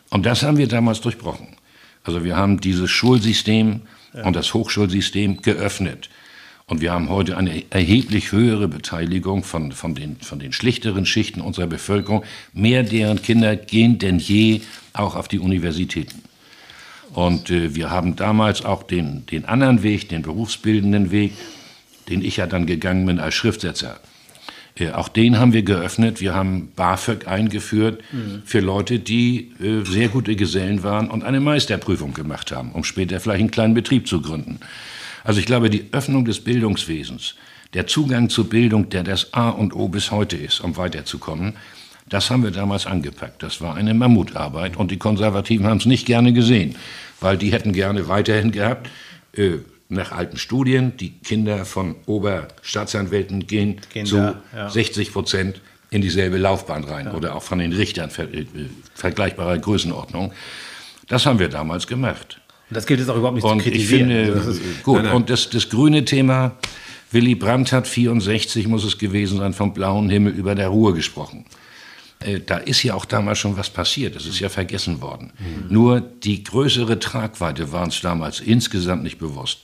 [0.09, 1.55] Und das haben wir damals durchbrochen.
[2.03, 3.81] Also wir haben dieses Schulsystem
[4.13, 4.23] ja.
[4.25, 6.09] und das Hochschulsystem geöffnet.
[6.65, 11.41] Und wir haben heute eine erheblich höhere Beteiligung von, von, den, von den schlichteren Schichten
[11.41, 12.23] unserer Bevölkerung.
[12.53, 14.61] Mehr deren Kinder gehen denn je
[14.93, 16.23] auch auf die Universitäten.
[17.13, 21.33] Und äh, wir haben damals auch den, den anderen Weg, den berufsbildenden Weg,
[22.09, 23.99] den ich ja dann gegangen bin als Schriftsetzer.
[24.75, 26.21] Äh, auch den haben wir geöffnet.
[26.21, 28.41] Wir haben BAföG eingeführt mhm.
[28.45, 33.19] für Leute, die äh, sehr gute Gesellen waren und eine Meisterprüfung gemacht haben, um später
[33.19, 34.59] vielleicht einen kleinen Betrieb zu gründen.
[35.23, 37.35] Also ich glaube, die Öffnung des Bildungswesens,
[37.73, 41.53] der Zugang zur Bildung, der das A und O bis heute ist, um weiterzukommen,
[42.09, 43.41] das haben wir damals angepackt.
[43.41, 46.75] Das war eine Mammutarbeit und die Konservativen haben es nicht gerne gesehen,
[47.21, 48.89] weil die hätten gerne weiterhin gehabt,
[49.35, 54.69] äh, nach alten Studien, die Kinder von Oberstaatsanwälten gehen, gehen zu da, ja.
[54.69, 57.13] 60 Prozent in dieselbe Laufbahn rein ja.
[57.13, 58.45] oder auch von den Richtern ver äh,
[58.95, 60.31] vergleichbarer Größenordnung.
[61.07, 62.39] Das haben wir damals gemacht.
[62.69, 64.09] Und das gilt jetzt auch überhaupt nicht und zu kritisieren.
[64.09, 65.15] Ich finde, ist, gut, nein, nein.
[65.15, 66.57] und das, das grüne Thema,
[67.11, 71.45] Willy Brandt hat 64, muss es gewesen sein, vom blauen Himmel über der Ruhr gesprochen.
[72.19, 75.31] Äh, da ist ja auch damals schon was passiert, das ist ja vergessen worden.
[75.37, 75.73] Mhm.
[75.73, 79.63] Nur die größere Tragweite war uns damals insgesamt nicht bewusst.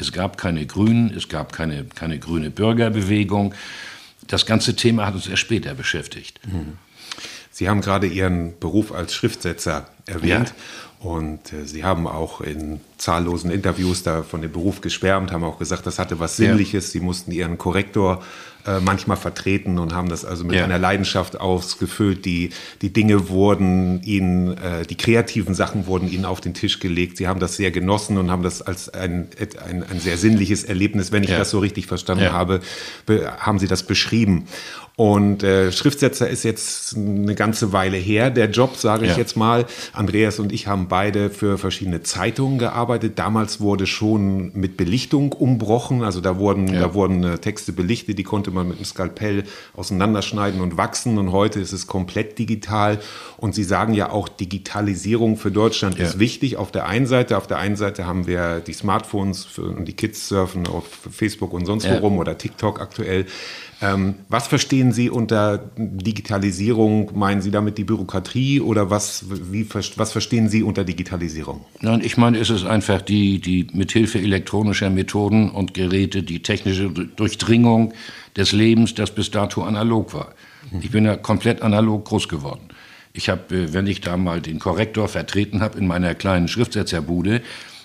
[0.00, 3.54] Es gab keine Grünen, es gab keine, keine grüne Bürgerbewegung.
[4.26, 6.40] Das ganze Thema hat uns erst später beschäftigt.
[6.46, 6.78] Mhm.
[7.50, 10.54] Sie haben gerade Ihren Beruf als Schriftsetzer erwähnt.
[11.02, 11.10] Ja.
[11.10, 15.58] Und äh, Sie haben auch in zahllosen Interviews da von dem Beruf geschwärmt, haben auch
[15.58, 16.88] gesagt, das hatte was Sinnliches.
[16.88, 16.92] Ja.
[16.92, 18.22] Sie mussten Ihren Korrektor
[18.66, 20.64] äh, manchmal vertreten und haben das also mit ja.
[20.64, 22.24] einer Leidenschaft ausgefüllt.
[22.24, 22.50] Die,
[22.82, 27.16] die Dinge wurden ihnen, äh, die kreativen Sachen wurden ihnen auf den Tisch gelegt.
[27.16, 29.28] Sie haben das sehr genossen und haben das als ein,
[29.64, 31.38] ein, ein sehr sinnliches Erlebnis, wenn ich ja.
[31.38, 32.60] das so richtig verstanden habe,
[33.38, 34.48] haben sie das beschrieben.
[34.98, 39.64] Und äh, Schriftsetzer ist jetzt eine ganze Weile her, der Job, sage ich jetzt mal.
[39.92, 42.87] Andreas und ich haben beide für verschiedene Zeitungen gearbeitet.
[42.88, 46.02] Damals wurde schon mit Belichtung umbrochen.
[46.02, 46.80] Also da wurden, ja.
[46.80, 49.44] da wurden äh, Texte belichtet, die konnte man mit einem Skalpell
[49.76, 51.18] auseinanderschneiden und wachsen.
[51.18, 52.98] Und heute ist es komplett digital.
[53.36, 56.06] Und Sie sagen ja auch, Digitalisierung für Deutschland ja.
[56.06, 56.56] ist wichtig.
[56.56, 60.28] Auf der einen Seite, auf der einen Seite haben wir die Smartphones und die Kids
[60.28, 63.26] surfen auf Facebook und sonst wo rum oder TikTok aktuell.
[63.80, 67.16] Ähm, was verstehen Sie unter Digitalisierung?
[67.16, 71.64] Meinen Sie damit die Bürokratie oder was, wie, was verstehen Sie unter Digitalisierung?
[71.80, 76.90] Nein, ich meine, es ist einfach die, die mithilfe elektronischer Methoden und Geräte, die technische
[76.90, 77.94] Durchdringung
[78.36, 80.34] des Lebens, das bis dato analog war.
[80.72, 80.80] Mhm.
[80.82, 82.68] Ich bin ja komplett analog groß geworden.
[83.12, 87.42] Ich habe, äh, wenn ich da mal den Korrektor vertreten habe in meiner kleinen Schriftsetzerbude,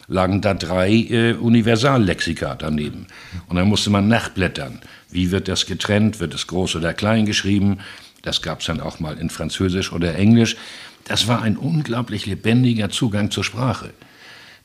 [0.07, 3.07] lagen da drei äh, Universallexika daneben.
[3.47, 4.81] Und dann musste man nachblättern.
[5.13, 6.19] Wie wird das getrennt?
[6.19, 7.79] Wird es groß oder klein geschrieben?
[8.23, 10.55] Das gab es dann auch mal in Französisch oder Englisch.
[11.03, 13.91] Das war ein unglaublich lebendiger Zugang zur Sprache.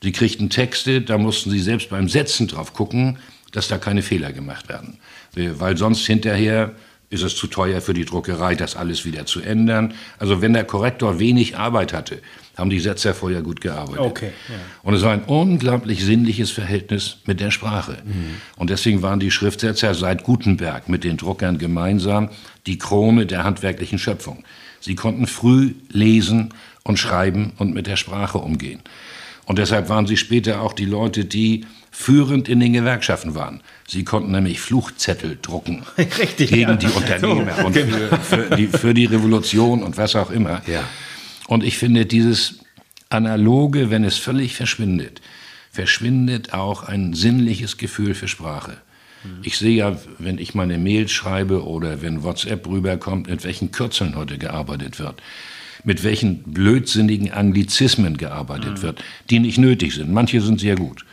[0.02, 3.18] Sie kriegten Texte, da mussten sie selbst beim Setzen drauf gucken,
[3.52, 4.98] dass da keine Fehler gemacht werden.
[5.34, 6.74] Weil sonst hinterher
[7.10, 9.94] ist es zu teuer für die Druckerei, das alles wieder zu ändern.
[10.18, 12.20] Also wenn der Korrektor wenig Arbeit hatte,
[12.56, 14.00] haben die Setzer vorher gut gearbeitet.
[14.00, 14.54] Okay, ja.
[14.82, 17.98] Und es war ein unglaublich sinnliches Verhältnis mit der Sprache.
[18.04, 18.36] Mhm.
[18.56, 22.30] Und deswegen waren die Schriftsetzer seit Gutenberg mit den Druckern gemeinsam
[22.66, 24.44] die Krone der handwerklichen Schöpfung.
[24.80, 28.80] Sie konnten früh lesen und schreiben und mit der Sprache umgehen.
[29.46, 33.62] Und deshalb waren sie später auch die Leute, die führend in den Gewerkschaften waren.
[33.90, 36.76] Sie konnten nämlich Fluchzettel drucken Richtig, gegen ja.
[36.76, 37.96] die Unternehmer so, und genau.
[37.96, 40.60] für, für, die, für, die, Revolution und was auch immer.
[40.66, 40.84] Ja.
[41.46, 42.58] Und ich finde, dieses
[43.08, 45.22] Analoge, wenn es völlig verschwindet,
[45.72, 48.76] verschwindet auch ein sinnliches Gefühl für Sprache.
[49.24, 49.38] Mhm.
[49.42, 54.16] Ich sehe ja, wenn ich meine Mails schreibe oder wenn WhatsApp rüberkommt, mit welchen Kürzeln
[54.16, 55.22] heute gearbeitet wird
[55.84, 58.82] mit welchen blödsinnigen Anglizismen gearbeitet mhm.
[58.82, 60.12] wird, die nicht nötig sind.
[60.12, 61.04] Manche sind sehr gut.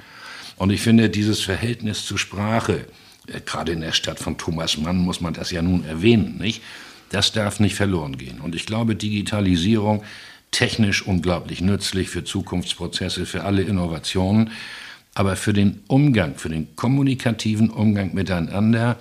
[0.58, 2.86] Und ich finde, dieses Verhältnis zur Sprache,
[3.28, 6.62] äh, gerade in der Stadt von Thomas Mann muss man das ja nun erwähnen, nicht?
[7.10, 8.42] Das darf nicht verloren gehen.
[8.42, 10.04] Und ich glaube, Digitalisierung
[10.52, 14.52] technisch unglaublich nützlich für Zukunftsprozesse, für alle Innovationen,
[15.14, 19.00] aber für den Umgang, für den kommunikativen Umgang miteinander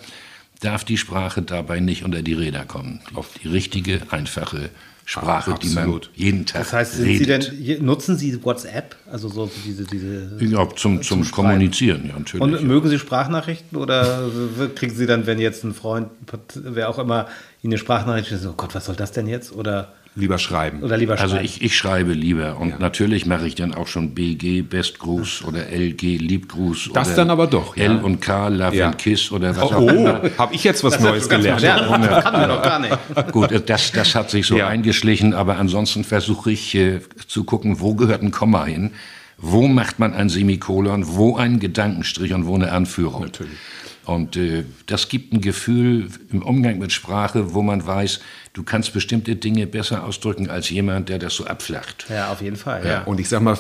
[0.61, 3.01] darf die Sprache dabei nicht unter die Räder kommen.
[3.15, 4.71] Auf die richtige, einfache
[5.07, 7.45] Sprache, ah, die man jeden Tag Das heißt, redet.
[7.45, 8.97] Sie denn, nutzen Sie WhatsApp?
[9.11, 12.43] Also so diese, diese ja, zum, zum, zum Kommunizieren, ja, natürlich.
[12.43, 14.31] Und mögen Sie Sprachnachrichten oder
[14.75, 16.09] kriegen Sie dann, wenn jetzt ein Freund,
[16.55, 17.27] wer auch immer,
[17.63, 19.53] Ihnen eine Sprachnachricht schickt, oh Gott, was soll das denn jetzt?
[19.53, 20.83] Oder Lieber schreiben.
[20.83, 21.39] Oder lieber also schreiben.
[21.39, 22.79] Also ich, ich schreibe lieber und ja.
[22.79, 26.91] natürlich mache ich dann auch schon BG, Bestgruß oder LG, Liebgruß.
[26.95, 27.77] Das dann aber doch.
[27.77, 28.87] L und K, Love ja.
[28.87, 30.21] and Kiss oder was oh, auch immer.
[30.23, 31.63] Oh, habe ich jetzt was das Neues gelernt.
[31.63, 32.97] Ja, das kann man doch gar nicht.
[33.33, 37.95] Gut, das, das hat sich so eingeschlichen, aber ansonsten versuche ich äh, zu gucken, wo
[37.95, 38.93] gehört ein Komma hin,
[39.37, 43.23] wo macht man ein Semikolon, wo ein Gedankenstrich und wo eine Anführung.
[43.23, 43.59] Natürlich.
[44.05, 48.21] Und äh, das gibt ein Gefühl im Umgang mit Sprache, wo man weiß,
[48.53, 52.07] du kannst bestimmte Dinge besser ausdrücken als jemand, der das so abflacht.
[52.09, 52.85] Ja, auf jeden Fall.
[52.85, 52.91] Ja.
[52.91, 53.03] ja.
[53.05, 53.59] Und ich sag mal,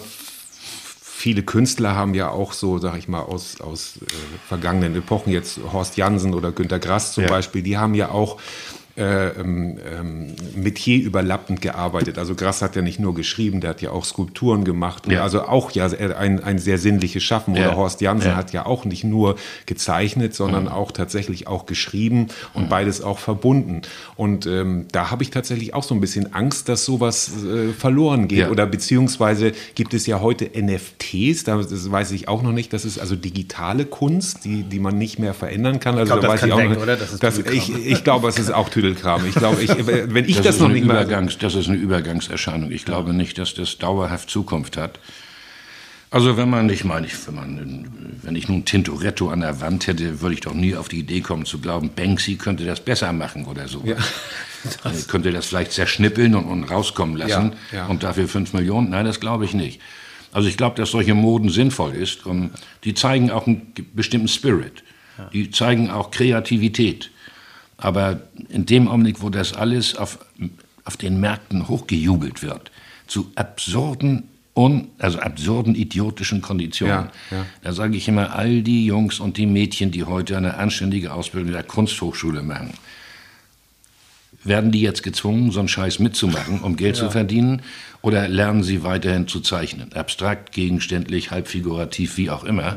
[1.24, 4.06] viele Künstler haben ja auch so, sag ich mal, aus, aus äh,
[4.48, 7.30] vergangenen Epochen, jetzt Horst Jansen oder Günter Grass zum ja.
[7.30, 8.38] Beispiel, die haben ja auch
[8.96, 12.16] äh, ähm, ähm, Metier überlappend gearbeitet.
[12.16, 15.10] Also Grass hat ja nicht nur geschrieben, der hat ja auch Skulpturen gemacht.
[15.10, 15.22] Ja.
[15.22, 17.56] Also auch ja ein, ein sehr sinnliches Schaffen.
[17.56, 17.66] Ja.
[17.68, 18.36] Oder Horst Jansen ja.
[18.36, 19.34] hat ja auch nicht nur
[19.66, 20.68] gezeichnet, sondern mhm.
[20.68, 22.68] auch tatsächlich auch geschrieben und mhm.
[22.68, 23.82] beides auch verbunden.
[24.14, 28.28] Und ähm, da habe ich tatsächlich auch so ein bisschen Angst, dass sowas äh, verloren
[28.28, 28.48] geht.
[28.48, 32.72] Oder beziehungsweise gibt es ja heute NFTs, das weiß ich auch noch nicht.
[32.72, 35.98] Das ist also digitale Kunst, die, die man nicht mehr verändern kann.
[35.98, 36.96] Also ich glaub, da weiß ich auch oder?
[36.96, 39.26] Das ist das, ich, ich glaube, es ist auch Tüdelkram.
[39.26, 41.04] Ich glaube, ich, wenn ich das, das noch nicht mehr.
[41.04, 42.70] Das ist eine Übergangserscheinung.
[42.70, 44.98] Ich glaube nicht, dass das dauerhaft Zukunft hat.
[46.10, 47.88] Also wenn man, ich meine, wenn, man,
[48.22, 51.20] wenn ich nun Tintoretto an der Wand hätte, würde ich doch nie auf die Idee
[51.22, 53.82] kommen zu glauben, Banksy könnte das besser machen oder so.
[53.84, 53.96] Ja,
[54.84, 55.08] das.
[55.08, 57.86] Könnte das vielleicht zerschnippeln und, und rauskommen lassen ja, ja.
[57.86, 58.90] und dafür fünf Millionen?
[58.90, 59.80] Nein, das glaube ich nicht.
[60.30, 62.52] Also ich glaube, dass solche Moden sinnvoll ist und
[62.84, 64.84] die zeigen auch einen bestimmten Spirit.
[65.32, 67.10] Die zeigen auch Kreativität.
[67.76, 70.18] Aber in dem Augenblick, wo das alles auf,
[70.84, 72.70] auf den Märkten hochgejubelt wird,
[73.06, 77.46] zu absurden, un, also absurden idiotischen Konditionen, ja, ja.
[77.62, 81.48] da sage ich immer, all die Jungs und die Mädchen, die heute eine anständige Ausbildung
[81.48, 82.74] in der Kunsthochschule machen,
[84.44, 87.04] werden die jetzt gezwungen, so einen Scheiß mitzumachen, um Geld ja.
[87.04, 87.62] zu verdienen?
[88.02, 89.92] Oder lernen sie weiterhin zu zeichnen?
[89.94, 92.76] Abstrakt, gegenständlich, halbfigurativ, wie auch immer.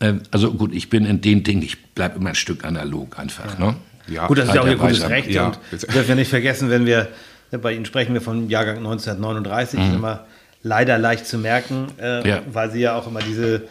[0.00, 3.58] Ähm, also gut, ich bin in den Dingen, ich bleibe immer ein Stück analog einfach.
[3.58, 3.74] Ne?
[4.06, 5.30] Ja, Gut, das ist ja auch Ihr gutes Recht.
[5.30, 5.46] Ja.
[5.46, 7.08] Und dürfen wir nicht vergessen, wenn wir,
[7.50, 9.94] bei Ihnen sprechen wir vom Jahrgang 1939, mhm.
[9.94, 10.26] immer
[10.62, 12.42] leider leicht zu merken, äh, ja.
[12.50, 13.62] weil Sie ja auch immer diese,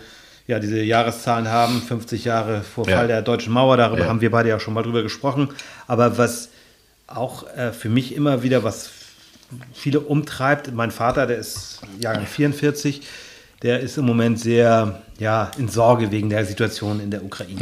[0.47, 4.49] ja, diese Jahreszahlen haben, 50 Jahre vor Fall der Deutschen Mauer, darüber haben wir beide
[4.49, 5.49] ja schon mal drüber gesprochen.
[5.87, 6.49] Aber was
[7.07, 8.89] auch äh, für mich immer wieder, was
[9.73, 13.01] viele umtreibt, mein Vater, der ist Jahrgang 44,
[13.61, 17.59] der ist im Moment sehr ja, in Sorge wegen der Situation in der Ukraine.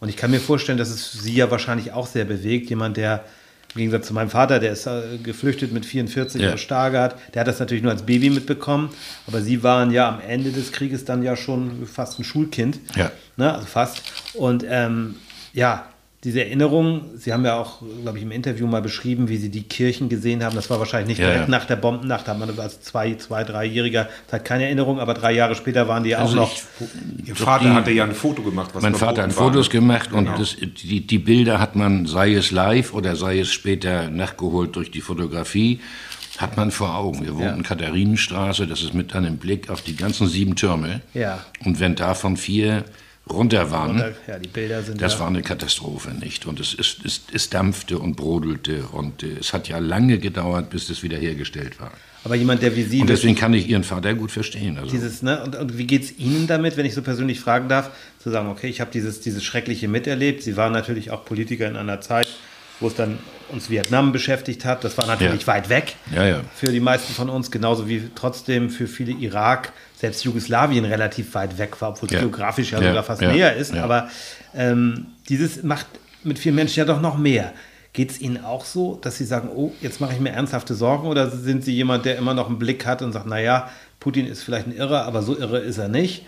[0.00, 2.70] Und ich kann mir vorstellen, dass es sie ja wahrscheinlich auch sehr bewegt.
[2.70, 3.24] Jemand, der
[3.74, 6.54] im Gegensatz zu meinem Vater, der ist äh, geflüchtet mit 44 ja.
[6.54, 8.90] aus Stargard, der hat das natürlich nur als Baby mitbekommen.
[9.26, 12.80] Aber sie waren ja am Ende des Krieges dann ja schon fast ein Schulkind.
[12.96, 13.12] Ja.
[13.36, 14.02] Ne, also fast.
[14.34, 15.16] Und ähm,
[15.52, 15.89] ja,
[16.22, 19.62] diese Erinnerung, Sie haben ja auch, glaube ich, im Interview mal beschrieben, wie Sie die
[19.62, 20.54] Kirchen gesehen haben.
[20.54, 21.50] Das war wahrscheinlich nicht ja, direkt ja.
[21.50, 22.28] nach der Bombennacht.
[22.28, 26.04] Da hat man als zwei, zwei, dreijähriger hat keine Erinnerung, aber drei Jahre später waren
[26.04, 26.52] die also auch noch.
[27.22, 28.70] Ich, Ihr Vater die, hatte ja ein Foto gemacht.
[28.82, 29.72] mein Vater hat Fotos war.
[29.72, 30.36] gemacht und genau.
[30.36, 34.90] das, die, die Bilder hat man, sei es live oder sei es später nachgeholt durch
[34.90, 35.80] die Fotografie,
[36.36, 37.24] hat man vor Augen.
[37.24, 37.62] Wir wohnten ja.
[37.62, 41.00] Katharinenstraße, das ist mit einem Blick auf die ganzen sieben Türme.
[41.14, 41.46] Ja.
[41.64, 42.84] Und wenn davon vier
[43.28, 43.90] runter waren.
[43.90, 45.20] Runter, ja, die Bilder sind das ja.
[45.20, 46.46] war eine Katastrophe, nicht?
[46.46, 50.70] Und es, es, es, es dampfte und brodelte und äh, es hat ja lange gedauert,
[50.70, 51.92] bis das wiederhergestellt war.
[52.22, 53.00] Aber jemand, der wie Sie.
[53.00, 54.76] Und deswegen kann ich Ihren Vater gut verstehen.
[54.76, 54.90] Also.
[54.90, 55.42] Dieses, ne?
[55.42, 58.48] und, und wie geht es Ihnen damit, wenn ich so persönlich fragen darf, zu sagen,
[58.48, 60.42] okay, ich habe dieses, dieses Schreckliche miterlebt.
[60.42, 62.28] Sie waren natürlich auch Politiker in einer Zeit,
[62.78, 64.84] wo es dann uns Vietnam beschäftigt hat.
[64.84, 65.46] Das war natürlich ja.
[65.46, 66.40] weit weg ja, ja.
[66.54, 71.58] für die meisten von uns, genauso wie trotzdem für viele Irak, selbst Jugoslawien relativ weit
[71.58, 73.74] weg war, obwohl es geografisch ja, sogar fast näher ist.
[73.74, 74.08] Aber
[74.54, 75.86] ähm, dieses macht
[76.24, 77.52] mit vielen Menschen ja doch noch mehr.
[77.92, 81.06] Geht es Ihnen auch so, dass Sie sagen, oh, jetzt mache ich mir ernsthafte Sorgen?
[81.06, 84.42] Oder sind Sie jemand, der immer noch einen Blick hat und sagt, naja, Putin ist
[84.42, 86.24] vielleicht ein Irrer, aber so irre ist er nicht?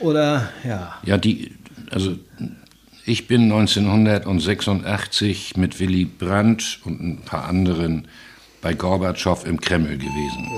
[0.00, 0.98] Oder ja?
[1.04, 1.54] Ja, die,
[1.90, 2.18] also
[3.04, 8.08] ich bin 1986 mit Willy Brandt und ein paar anderen
[8.60, 10.48] bei Gorbatschow im Kreml gewesen.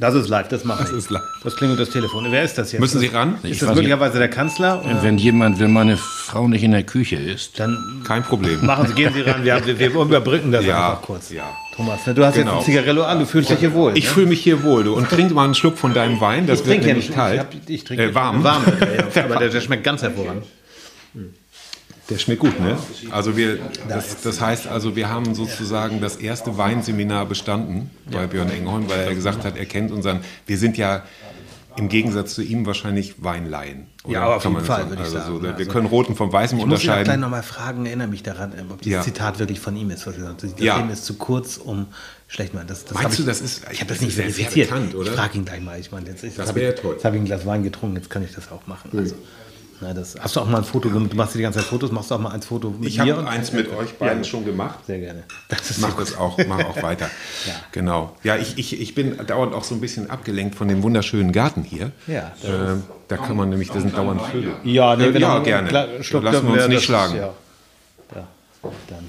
[0.00, 1.22] Das ist live, das machen Das ist live.
[1.42, 2.26] Das klingelt das Telefon.
[2.30, 2.80] Wer ist das jetzt?
[2.80, 3.36] Müssen Sie ran?
[3.42, 4.84] Ist das möglicherweise der Kanzler?
[4.84, 5.02] Oder?
[5.02, 7.58] Wenn jemand, wenn meine Frau nicht in der Küche ist.
[7.58, 8.64] Dann kein Problem.
[8.64, 9.42] Machen Sie, gehen Sie ran.
[9.44, 11.30] Wir, wir, wir überbrücken das ja, einfach kurz.
[11.30, 11.50] Ja.
[11.74, 12.58] Thomas, ne, du hast genau.
[12.58, 13.96] jetzt ein Zigarello an, du fühlst dich hier wohl.
[13.96, 14.10] Ich ne?
[14.10, 14.84] fühle mich hier wohl.
[14.84, 14.94] Du.
[14.94, 17.34] Und trink mal einen Schluck von deinem Wein, das ich wird nämlich kalt.
[17.34, 18.44] Ich, hab, ich trinke äh, warm.
[18.44, 18.64] warm
[19.14, 20.44] ja, aber der, der, schmeckt ganz hervorragend.
[22.10, 22.78] Der schmeckt gut, ne?
[23.10, 28.50] Also wir, das, das, heißt also, wir haben sozusagen das erste Weinseminar bestanden bei Björn
[28.50, 31.04] Engholm, weil er gesagt hat, er kennt unseren, wir sind ja
[31.76, 33.86] im Gegensatz zu ihm wahrscheinlich Weinlaien.
[34.06, 35.34] Ja, aber auf jeden Fall, würde ich also sagen.
[35.34, 36.92] So, wir also, können Roten vom Weißen ich unterscheiden.
[36.92, 39.02] Ich muss gleich nochmal fragen, erinnere mich daran, ob dieses ja.
[39.02, 40.06] Zitat wirklich von ihm ist.
[40.06, 40.42] Was gesagt.
[40.42, 40.76] Das ja.
[40.78, 41.86] Leben ist zu kurz, um
[42.26, 42.64] schlecht mal.
[42.66, 45.10] Das, das Meinst du, ich, das ist, ich habe das nicht sehr, sehr bekannt, oder?
[45.10, 45.78] Ich frage ihn gleich mal.
[45.78, 46.94] Ich meine, jetzt, das wäre toll.
[46.94, 48.90] Jetzt habe ich ein Glas Wein getrunken, jetzt kann ich das auch machen.
[48.96, 49.14] Also,
[49.80, 51.12] na, das, hast du auch mal ein Foto gemacht?
[51.12, 53.04] Du machst die ganze Zeit Fotos, machst du auch mal ein Foto mit ich mir?
[53.04, 54.28] Ich habe eins mit euch beiden ja.
[54.28, 54.80] schon gemacht.
[54.86, 55.22] Sehr gerne.
[55.48, 57.06] Das ist mach das auch, mach auch weiter.
[57.46, 57.52] ja.
[57.70, 58.16] Genau.
[58.24, 61.62] Ja, ich, ich, ich bin dauernd auch so ein bisschen abgelenkt von dem wunderschönen Garten
[61.62, 61.92] hier.
[62.08, 62.32] Ja.
[62.42, 64.54] Äh, da kann man nämlich, da sind dauernd Vögel.
[64.64, 66.02] Ja, nee, äh, ja gerne.
[66.02, 67.16] Schluck Lassen wir uns nicht das, schlagen.
[67.16, 67.34] Ja.
[68.16, 68.28] ja.
[68.88, 69.08] Dann.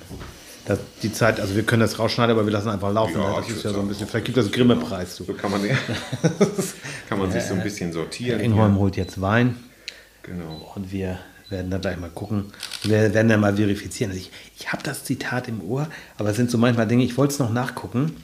[0.65, 3.19] Das, die Zeit, also wir können das rausschneiden, aber wir lassen einfach laufen.
[3.19, 5.15] Ja, das ist ja so ein bisschen, vielleicht gibt das Grimme-Preis.
[5.15, 5.61] So kann man,
[7.09, 8.39] kann man sich so ein bisschen sortieren.
[8.39, 9.55] Inholm holt jetzt Wein.
[10.29, 10.71] Genau.
[10.75, 11.17] Und wir
[11.49, 12.53] werden dann gleich mal gucken.
[12.83, 14.11] Wir werden dann mal verifizieren.
[14.11, 15.87] Also ich, ich habe das Zitat im Ohr,
[16.19, 18.15] aber es sind so manchmal Dinge, ich wollte es noch nachgucken.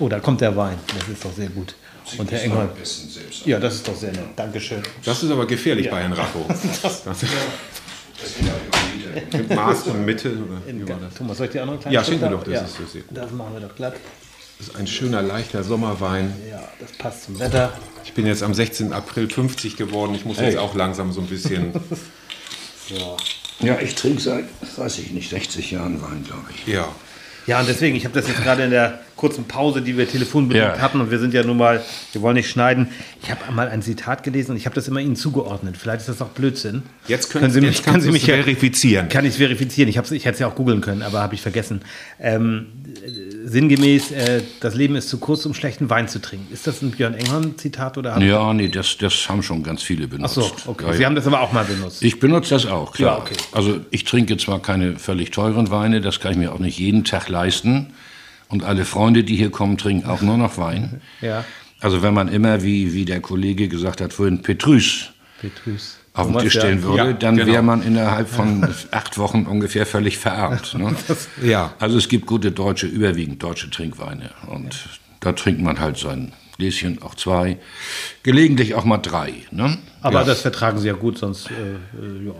[0.00, 0.76] Oh, da kommt der Wein.
[0.98, 1.76] Das ist doch sehr gut.
[2.04, 2.68] Sie und Herr Engel.
[3.44, 4.24] Ja, das ist doch sehr nett.
[4.34, 4.82] Dankeschön.
[5.04, 5.92] Das ist aber gefährlich ja.
[5.92, 6.44] bei Herrn Racho.
[6.82, 7.22] das, das,
[9.32, 10.30] Mit Maß und Mitte?
[10.30, 10.84] Oder In,
[11.16, 12.60] Thomas, soll ich dir auch noch einen kleinen Ja, schenken wir doch, das ja.
[12.62, 13.16] ist so sehr gut.
[13.16, 13.94] Das machen wir doch glatt.
[14.62, 16.32] Das ist ein schöner, leichter Sommerwein.
[16.48, 17.72] Ja, das passt zum Wetter.
[18.04, 18.92] Ich bin jetzt am 16.
[18.92, 20.14] April 50 geworden.
[20.14, 20.50] Ich muss hey.
[20.50, 21.72] jetzt auch langsam so ein bisschen.
[22.88, 23.16] ja.
[23.58, 24.44] ja, ich trinke seit,
[24.76, 26.72] weiß ich nicht, 60 Jahren Wein, glaube ich.
[26.72, 26.88] Ja.
[27.48, 30.76] Ja, und deswegen, ich habe das jetzt gerade in der kurzen Pause, die wir telefonbedingt
[30.76, 30.78] ja.
[30.80, 32.88] hatten, und wir sind ja nun mal, wir wollen nicht schneiden.
[33.22, 35.76] Ich habe mal ein Zitat gelesen und ich habe das immer Ihnen zugeordnet.
[35.76, 36.82] Vielleicht ist das auch Blödsinn.
[37.06, 39.08] Jetzt können, können Sie mich, können Sie mich verifizieren.
[39.08, 39.88] Kann ich verifizieren?
[39.88, 41.82] Ich, ich hätte es ja auch googeln können, aber habe ich vergessen.
[42.18, 42.66] Ähm,
[43.44, 46.52] sinngemäß, äh, das Leben ist zu kurz, um schlechten Wein zu trinken.
[46.52, 47.82] Ist das ein Björn Enghorn-Zitat?
[48.20, 50.38] Ja, nee, das, das haben schon ganz viele benutzt.
[50.38, 50.86] Ach so, okay.
[50.86, 52.02] Ja, Sie haben das aber auch mal benutzt.
[52.02, 53.16] Ich benutze das auch, klar.
[53.16, 53.34] Ja, okay.
[53.52, 57.04] Also ich trinke zwar keine völlig teuren Weine, das kann ich mir auch nicht jeden
[57.04, 57.92] Tag leisten.
[58.52, 61.00] Und alle Freunde, die hier kommen, trinken auch nur noch Wein.
[61.20, 61.44] Ja.
[61.80, 65.10] Also wenn man immer, wie, wie der Kollege gesagt hat vorhin, Petrus,
[65.40, 65.98] Petrus.
[66.14, 67.52] auf den Tisch stellen würde, ja, dann genau.
[67.52, 70.74] wäre man innerhalb von acht Wochen ungefähr völlig verarmt.
[70.78, 70.94] Ne?
[71.42, 71.74] ja.
[71.80, 74.30] Also es gibt gute deutsche, überwiegend deutsche Trinkweine.
[74.46, 74.76] Und
[75.20, 77.58] da trinkt man halt sein Gläschen, auch zwei,
[78.22, 79.32] gelegentlich auch mal drei.
[79.50, 79.78] Ne?
[80.02, 80.24] Aber ja.
[80.24, 82.34] das vertragen Sie ja gut, sonst äh, äh ja.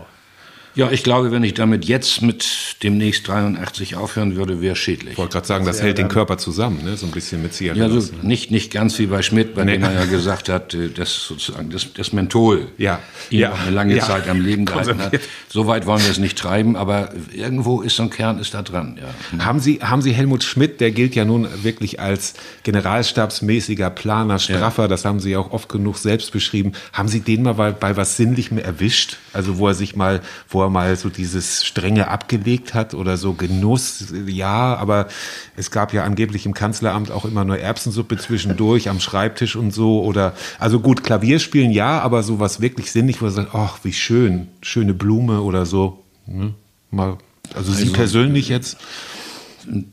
[0.75, 5.13] Ja, ich glaube, wenn ich damit jetzt mit demnächst 83 aufhören würde, wäre schädlich.
[5.13, 6.97] Ich wollte gerade sagen, das, das hält den Körper zusammen, ne?
[6.97, 7.93] so ein bisschen mit Zigaretten.
[7.93, 9.73] Ja, so nicht, nicht ganz wie bei Schmidt, bei nee.
[9.73, 12.99] dem er ja gesagt hat, äh, dass sozusagen das, das Menthol ja.
[13.29, 13.53] ihn ja.
[13.53, 14.03] eine lange ja.
[14.03, 15.19] Zeit am Leben gehalten hat.
[15.47, 18.63] So weit wollen wir es nicht treiben, aber irgendwo ist so ein Kern ist da
[18.63, 18.99] dran.
[18.99, 19.45] Ja.
[19.45, 22.33] Haben, Sie, haben Sie Helmut Schmidt, der gilt ja nun wirklich als
[22.63, 26.71] generalstabsmäßiger Planer, Straffer, das haben Sie auch oft genug selbst beschrieben.
[26.93, 29.17] Haben Sie den mal bei, bei was Sinnlichem erwischt?
[29.33, 33.33] Also wo er sich mal, wo er mal so dieses Strenge abgelegt hat oder so
[33.33, 35.07] Genuss, ja, aber
[35.55, 40.03] es gab ja angeblich im Kanzleramt auch immer nur Erbsensuppe zwischendurch am Schreibtisch und so
[40.03, 43.93] oder, also gut, Klavierspielen ja, aber so was wirklich sinnig, wo er sagt, ach, wie
[43.93, 46.03] schön, schöne Blume oder so.
[46.25, 46.53] Ne?
[46.91, 47.17] Mal,
[47.53, 48.77] also, also Sie persönlich jetzt?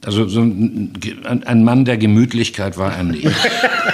[0.04, 0.92] Also so ein,
[1.24, 3.28] ein Mann der Gemütlichkeit war er nicht.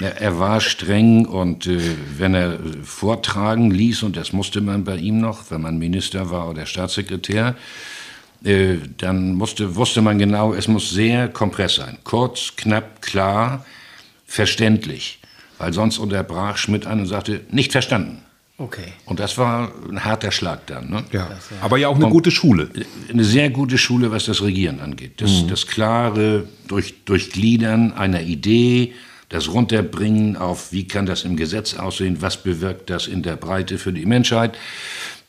[0.00, 1.78] Er war streng und äh,
[2.16, 6.48] wenn er vortragen ließ, und das musste man bei ihm noch, wenn man Minister war
[6.48, 7.54] oder Staatssekretär,
[8.42, 11.98] äh, dann musste, wusste man genau, es muss sehr kompress sein.
[12.04, 13.66] Kurz, knapp, klar,
[14.26, 15.18] verständlich.
[15.58, 18.22] Weil sonst unterbrach Schmidt an und sagte, nicht verstanden.
[18.56, 18.92] Okay.
[19.06, 20.90] Und das war ein harter Schlag dann.
[20.90, 21.02] Ne?
[21.12, 21.30] Ja.
[21.62, 22.70] Aber ja auch eine Und gute Schule.
[23.10, 25.20] Eine sehr gute Schule, was das Regieren angeht.
[25.22, 25.48] Das, mhm.
[25.48, 28.92] das klare durch, Durchgliedern einer Idee,
[29.30, 33.78] das Runterbringen auf, wie kann das im Gesetz aussehen, was bewirkt das in der Breite
[33.78, 34.58] für die Menschheit.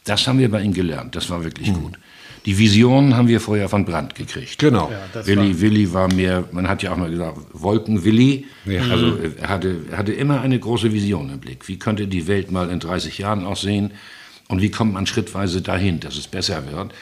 [0.04, 1.16] Das haben wir bei ihm gelernt.
[1.16, 1.82] Das war wirklich mhm.
[1.82, 2.00] gut.
[2.46, 4.58] Die Vision haben wir vorher von Brandt gekriegt.
[4.58, 4.92] Genau.
[4.92, 8.48] Ja, Willi, war Willi war mehr, man hat ja auch mal gesagt, Wolken-Willi.
[8.66, 8.82] Ja.
[8.90, 11.68] Also er hatte, er hatte immer eine große Vision im Blick.
[11.68, 13.92] Wie könnte die Welt mal in 30 Jahren aussehen?
[14.48, 16.94] Und wie kommt man schrittweise dahin, dass es besser wird?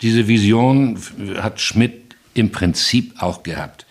[0.00, 0.96] Diese Vision
[1.38, 3.83] hat Schmidt im Prinzip auch gehabt.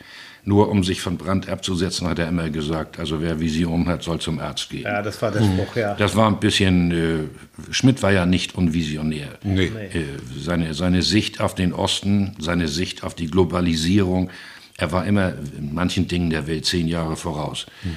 [0.45, 4.19] Nur um sich von Brand abzusetzen, hat er immer gesagt, also wer Vision hat, soll
[4.19, 4.83] zum Arzt gehen.
[4.83, 5.93] Ja, das war der Spruch, ja.
[5.95, 9.29] Das war ein bisschen, äh, Schmidt war ja nicht unvisionär.
[9.43, 9.67] Nee.
[9.67, 10.03] Äh,
[10.37, 14.29] seine, seine Sicht auf den Osten, seine Sicht auf die Globalisierung,
[14.77, 17.65] er war immer in manchen Dingen der Welt zehn Jahre voraus.
[17.83, 17.95] Mhm.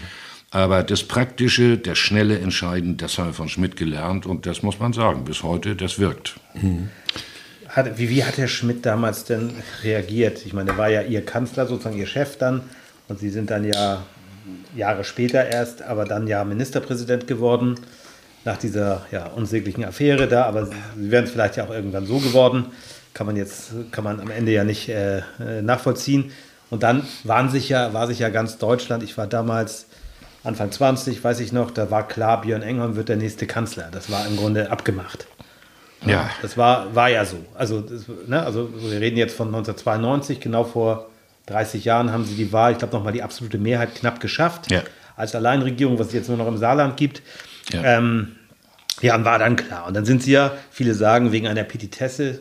[0.51, 4.79] Aber das Praktische, das schnelle Entscheiden, das haben wir von Schmidt gelernt und das muss
[4.79, 6.37] man sagen, bis heute, das wirkt.
[6.55, 6.91] Mhm.
[7.77, 9.53] Hat, wie, wie hat Herr Schmidt damals denn
[9.83, 10.47] reagiert?
[10.47, 12.63] Ich meine, er war ja Ihr Kanzler, sozusagen Ihr Chef dann.
[13.07, 14.03] Und Sie sind dann ja
[14.75, 17.79] Jahre später erst, aber dann ja Ministerpräsident geworden.
[18.47, 20.45] Nach dieser ja, unsäglichen Affäre da.
[20.45, 22.65] Aber Sie wären es vielleicht ja auch irgendwann so geworden.
[23.13, 26.33] Kann man jetzt, kann man am Ende ja nicht äh, äh nachvollziehen.
[26.71, 29.87] Und dann waren sich ja, war sich ja ganz Deutschland, ich war damals
[30.45, 33.89] Anfang 20, weiß ich noch, da war klar, Björn Engholm wird der nächste Kanzler.
[33.93, 35.27] Das war im Grunde abgemacht.
[36.09, 36.31] Ja.
[36.43, 37.37] Das war, war ja so.
[37.55, 41.09] Also, das, ne, also wir reden jetzt von 1992, genau vor
[41.47, 44.71] 30 Jahren haben sie die Wahl, ich glaube, nochmal die absolute Mehrheit knapp geschafft.
[44.71, 44.83] Ja.
[45.17, 47.23] Als Alleinregierung, was es jetzt nur noch im Saarland gibt.
[47.73, 47.99] Ja.
[47.99, 48.37] Ähm,
[49.01, 49.87] ja, und war dann klar.
[49.87, 52.41] Und dann sind sie ja, viele sagen, wegen einer Petitesse,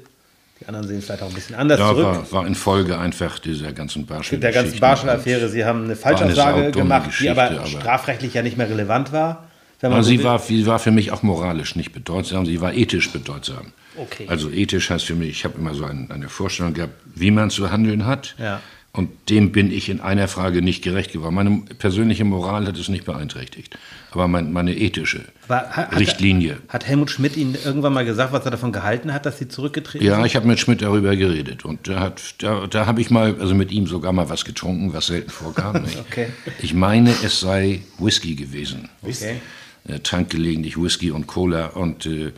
[0.60, 2.06] die anderen sehen es vielleicht auch ein bisschen anders ja, zurück.
[2.06, 4.40] War, war in Folge einfach dieser ganzen Barschel.
[4.40, 5.50] Der ganzen Barschel-Affäre.
[5.50, 9.45] Sie haben eine Falschaussage gemacht, die aber, aber strafrechtlich ja nicht mehr relevant war.
[9.82, 13.74] Aber sie, war, sie war für mich auch moralisch nicht bedeutsam, sie war ethisch bedeutsam.
[13.98, 14.26] Okay.
[14.28, 17.50] Also ethisch heißt für mich, ich habe immer so ein, eine Vorstellung gehabt, wie man
[17.50, 18.36] zu handeln hat.
[18.38, 18.62] Ja.
[18.92, 21.36] Und dem bin ich in einer Frage nicht gerecht geworden.
[21.36, 23.78] Meine persönliche Moral hat es nicht beeinträchtigt,
[24.12, 26.60] aber mein, meine ethische hat, Richtlinie.
[26.70, 30.06] Hat Helmut Schmidt Ihnen irgendwann mal gesagt, was er davon gehalten hat, dass Sie zurückgetreten
[30.06, 30.22] ja, sind?
[30.22, 31.66] Ja, ich habe mit Schmidt darüber geredet.
[31.66, 35.08] Und da, da, da habe ich mal, also mit ihm sogar mal was getrunken, was
[35.08, 35.76] selten vorkam.
[36.10, 36.28] okay.
[36.62, 38.88] Ich meine, es sei Whisky gewesen.
[39.02, 39.42] Okay
[39.88, 42.32] äh, trank gelegentlich Whisky und Cola und äh,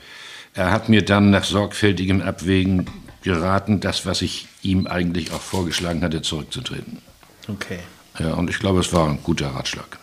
[0.53, 2.87] er hat mir dann nach sorgfältigem Abwägen
[3.21, 6.99] geraten, das, was ich ihm eigentlich auch vorgeschlagen hatte, zurückzutreten.
[7.47, 7.79] Okay.
[8.19, 9.99] Ja, und ich glaube, es war ein guter Ratschlag.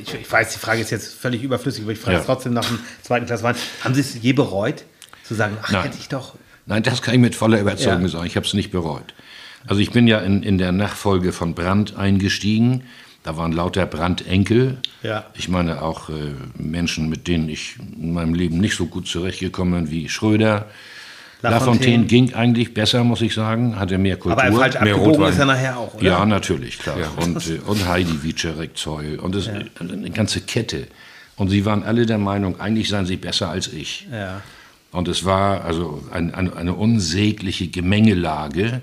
[0.00, 2.20] Ich, ich weiß, die Frage ist jetzt völlig überflüssig, aber ich frage ja.
[2.20, 3.56] es trotzdem nach dem zweiten Klasswahl.
[3.82, 4.84] Haben Sie es je bereut,
[5.24, 5.82] zu sagen, ach, Nein.
[5.84, 6.34] hätte ich doch.
[6.66, 8.08] Nein, das kann ich mit voller Überzeugung ja.
[8.08, 8.26] sagen.
[8.26, 9.14] Ich habe es nicht bereut.
[9.66, 12.84] Also ich bin ja in, in der Nachfolge von Brandt eingestiegen
[13.26, 14.78] da waren lauter Brandenkel.
[15.02, 15.24] Ja.
[15.34, 16.12] Ich meine auch äh,
[16.54, 20.66] Menschen, mit denen ich in meinem Leben nicht so gut zurechtgekommen bin wie Schröder.
[21.42, 24.40] Lafontaine ging eigentlich besser, muss ich sagen, hatte mehr Kultur.
[24.40, 25.32] Aber falsch mehr Rotwein.
[25.32, 26.04] ist er nachher auch, oder?
[26.04, 26.98] Ja, natürlich, klar.
[27.00, 27.08] Ja.
[27.16, 29.54] Und, äh, und Heidi Wieczerek, Zeul und das, ja.
[29.80, 30.86] eine ganze Kette.
[31.34, 34.06] Und sie waren alle der Meinung, eigentlich seien sie besser als ich.
[34.10, 34.40] Ja.
[34.92, 38.82] Und es war also ein, ein, eine unsägliche Gemengelage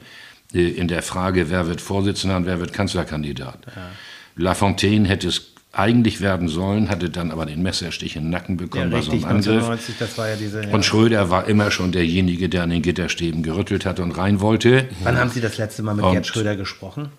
[0.53, 3.59] äh, in der Frage, wer wird Vorsitzender und wer wird Kanzlerkandidat.
[3.67, 3.89] Ja.
[4.35, 8.91] Lafontaine hätte es eigentlich werden sollen, hatte dann aber den Messerstich in den Nacken bekommen
[8.91, 9.69] ja, richtig, bei so einem Angriff.
[9.69, 10.69] 1990, das war ja diese, ja.
[10.69, 14.87] Und Schröder war immer schon derjenige, der an den Gitterstäben gerüttelt hat und rein wollte.
[15.01, 17.09] Wann haben Sie das letzte Mal mit und, Gerd Schröder gesprochen?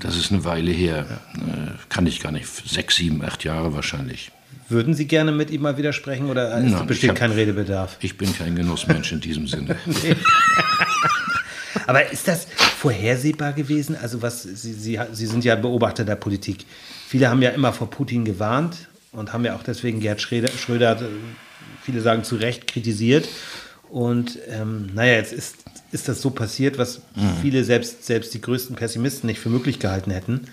[0.00, 1.06] Das ist eine Weile her.
[1.36, 2.48] Äh, kann ich gar nicht.
[2.68, 4.32] Sechs, sieben, acht Jahre wahrscheinlich.
[4.68, 7.96] Würden Sie gerne mit ihm mal widersprechen oder Nein, besteht hab, kein Redebedarf?
[8.00, 9.76] Ich bin kein Genussmensch in diesem Sinne.
[11.86, 12.46] Aber ist das
[12.80, 13.94] vorhersehbar gewesen?
[13.94, 16.64] Also was Sie, Sie, Sie sind ja Beobachter der Politik.
[17.06, 20.98] Viele haben ja immer vor Putin gewarnt und haben ja auch deswegen Gerd Schröder, Schröder
[21.82, 23.28] viele sagen zu Recht, kritisiert.
[23.90, 25.56] Und ähm, naja, jetzt ist,
[25.92, 27.32] ist das so passiert, was mhm.
[27.42, 30.46] viele, selbst, selbst die größten Pessimisten, nicht für möglich gehalten hätten.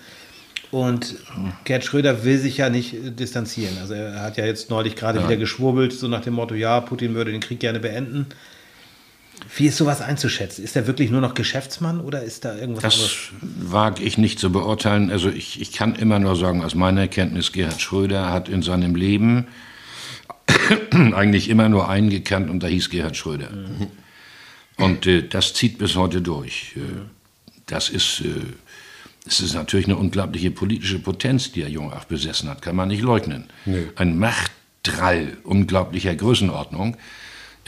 [0.70, 1.16] Und
[1.64, 3.78] Gerd Schröder will sich ja nicht distanzieren.
[3.80, 5.24] Also er hat ja jetzt neulich gerade ja.
[5.24, 8.26] wieder geschwurbelt, so nach dem Motto, ja, Putin würde den Krieg gerne beenden.
[9.56, 10.64] Wie ist sowas einzuschätzen?
[10.64, 13.28] Ist er wirklich nur noch Geschäftsmann oder ist da irgendwas das anderes?
[13.40, 15.10] Das wage ich nicht zu beurteilen.
[15.10, 18.94] Also ich, ich kann immer nur sagen, aus meiner Erkenntnis, Gerhard Schröder hat in seinem
[18.94, 19.46] Leben
[20.90, 23.50] eigentlich immer nur einen gekannt und da hieß Gerhard Schröder.
[23.50, 23.88] Mhm.
[24.76, 26.74] Und äh, das zieht bis heute durch.
[26.76, 26.80] Äh,
[27.66, 28.32] das ist, äh,
[29.24, 33.02] das ist natürlich eine unglaubliche politische Potenz, die Herr Jungach besessen hat, kann man nicht
[33.02, 33.44] leugnen.
[33.66, 33.88] Nee.
[33.96, 36.96] Ein Machtdrall unglaublicher Größenordnung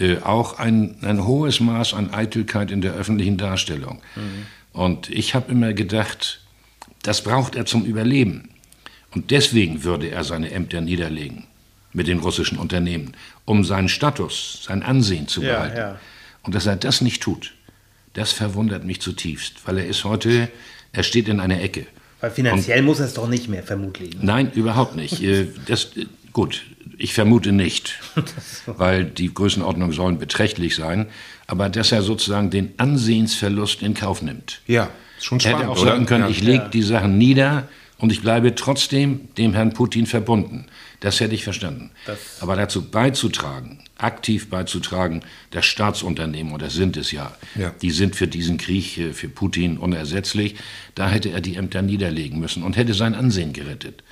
[0.01, 4.01] äh, auch ein, ein hohes Maß an Eitelkeit in der öffentlichen Darstellung.
[4.17, 4.47] Mhm.
[4.73, 6.41] Und ich habe immer gedacht,
[7.03, 8.51] das braucht er zum Überleben.
[9.13, 11.47] Und deswegen würde er seine Ämter niederlegen.
[11.93, 15.77] mit den russischen Unternehmen, um seinen Status, sein Ansehen zu behalten.
[15.77, 16.01] Ja, ja.
[16.43, 17.55] Und dass er das nicht tut,
[18.15, 20.49] das verwundert mich zutiefst, weil er ist heute,
[20.93, 21.87] er steht in einer Ecke.
[22.21, 24.15] Weil finanziell Und, muss er es doch nicht mehr, vermutlich.
[24.15, 24.21] Ne?
[24.23, 25.23] Nein, überhaupt nicht.
[25.23, 25.91] Äh, das,
[26.33, 26.63] gut,
[26.99, 27.99] ich vermute nicht,
[28.67, 31.07] weil die Größenordnungen sollen beträchtlich sein,
[31.47, 34.61] aber dass er sozusagen den Ansehensverlust in Kauf nimmt.
[34.67, 35.61] Ja, ist schon spannend.
[35.61, 36.31] Hätte auch sagen können, ja.
[36.31, 36.69] ich lege ja.
[36.69, 37.69] die Sachen nieder
[37.99, 40.67] und ich bleibe trotzdem dem Herrn Putin verbunden.
[41.01, 41.91] Das hätte ich verstanden.
[42.07, 47.91] Das Aber dazu beizutragen, aktiv beizutragen, das Staatsunternehmen, und das sind es ja, ja, die
[47.91, 50.57] sind für diesen Krieg, äh, für Putin unersetzlich,
[50.95, 54.03] da hätte er die Ämter niederlegen müssen und hätte sein Ansehen gerettet.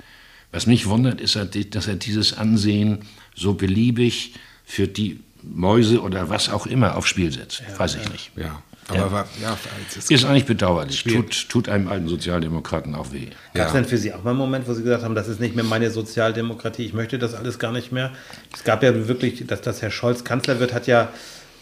[0.51, 2.99] Was mich wundert, ist, dass er dieses Ansehen
[3.35, 4.33] so beliebig
[4.65, 7.61] für die Mäuse oder was auch immer aufs Spiel setzt.
[7.61, 8.09] Ja, Weiß ich ja.
[8.09, 8.31] nicht.
[8.35, 8.63] Ja.
[8.89, 9.55] Aber war, ja,
[9.95, 11.03] ist, ist eigentlich bedauerlich.
[11.03, 13.27] Tut, tut, einem alten Sozialdemokraten auch weh.
[13.53, 15.39] Gab es denn für Sie auch mal einen Moment, wo Sie gesagt haben, das ist
[15.39, 18.11] nicht mehr meine Sozialdemokratie, ich möchte das alles gar nicht mehr?
[18.51, 21.09] Es gab ja wirklich, dass, dass Herr Scholz Kanzler wird, hat ja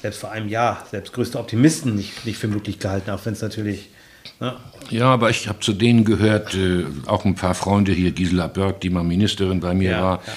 [0.02, 3.42] selbst vor einem Jahr selbst größte Optimisten nicht, nicht für möglich gehalten, auch wenn es
[3.42, 3.90] natürlich.
[4.40, 4.56] Ne?
[4.90, 8.82] Ja, aber ich habe zu denen gehört, äh, auch ein paar Freunde hier, Gisela Börk,
[8.82, 10.24] die mal Ministerin bei mir ja, war.
[10.26, 10.34] Ja.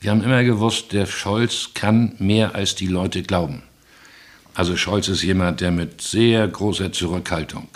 [0.00, 3.62] Wir haben immer gewusst, der Scholz kann mehr als die Leute glauben.
[4.54, 7.68] Also Scholz ist jemand, der mit sehr großer Zurückhaltung,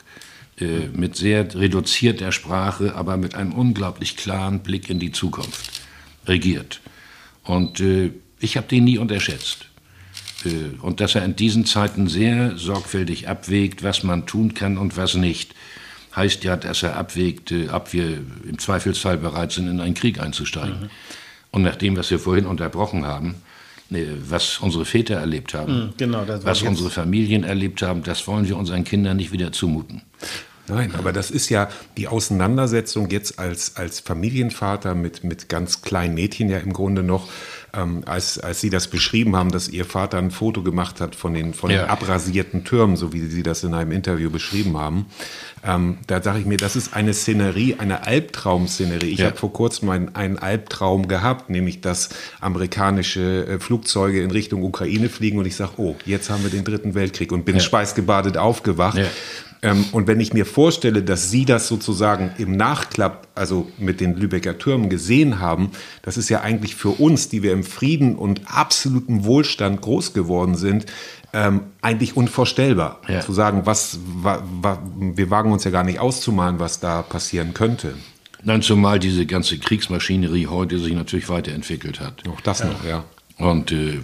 [0.58, 5.82] äh, mit sehr reduzierter Sprache, aber mit einem unglaublich klaren Blick in die Zukunft
[6.26, 6.80] regiert.
[7.44, 9.69] Und äh, ich habe den nie unterschätzt.
[10.44, 14.96] Äh, und dass er in diesen Zeiten sehr sorgfältig abwägt, was man tun kann und
[14.96, 15.54] was nicht,
[16.14, 18.18] heißt ja, dass er abwägt, äh, ob wir
[18.48, 20.82] im Zweifelsfall bereit sind, in einen Krieg einzusteigen.
[20.82, 20.90] Mhm.
[21.52, 23.36] Und nach dem, was wir vorhin unterbrochen haben,
[23.90, 28.56] was unsere Väter erlebt haben, hm, genau, was unsere Familien erlebt haben, das wollen wir
[28.56, 30.02] unseren Kindern nicht wieder zumuten.
[30.70, 36.14] Nein, aber das ist ja die Auseinandersetzung jetzt als, als Familienvater mit, mit ganz kleinen
[36.14, 37.28] Mädchen ja im Grunde noch,
[37.72, 41.34] ähm, als, als Sie das beschrieben haben, dass Ihr Vater ein Foto gemacht hat von
[41.34, 41.82] den, von ja.
[41.82, 45.06] den abrasierten Türmen, so wie Sie das in einem Interview beschrieben haben.
[45.62, 49.10] Ähm, da sage ich mir, das ist eine Szenerie, eine Albtraum-Szenerie.
[49.10, 49.26] Ich ja.
[49.26, 52.08] habe vor kurzem einen, einen Albtraum gehabt, nämlich dass
[52.40, 56.64] amerikanische äh, Flugzeuge in Richtung Ukraine fliegen und ich sage, oh, jetzt haben wir den
[56.64, 57.60] dritten Weltkrieg und bin ja.
[57.60, 58.98] schweißgebadet aufgewacht.
[59.62, 64.16] Ähm, und wenn ich mir vorstelle, dass Sie das sozusagen im Nachklapp, also mit den
[64.16, 65.70] Lübecker Türmen gesehen haben,
[66.02, 70.56] das ist ja eigentlich für uns, die wir im Frieden und absolutem Wohlstand groß geworden
[70.56, 70.86] sind,
[71.32, 73.00] ähm, eigentlich unvorstellbar.
[73.06, 73.20] Ja.
[73.20, 77.54] Zu sagen, was, wa, wa, wir wagen uns ja gar nicht auszumalen, was da passieren
[77.54, 77.94] könnte.
[78.42, 82.26] Nein, zumal diese ganze Kriegsmaschinerie heute sich natürlich weiterentwickelt hat.
[82.28, 82.66] Auch das ja.
[82.66, 83.04] noch, ja.
[83.36, 84.00] Und äh,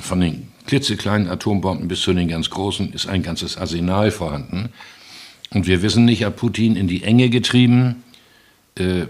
[0.00, 4.70] von den klitzekleinen Atombomben bis zu den ganz großen ist ein ganzes Arsenal vorhanden.
[5.50, 8.02] Und wir wissen nicht, ob Putin in die Enge getrieben,
[8.76, 9.06] äh,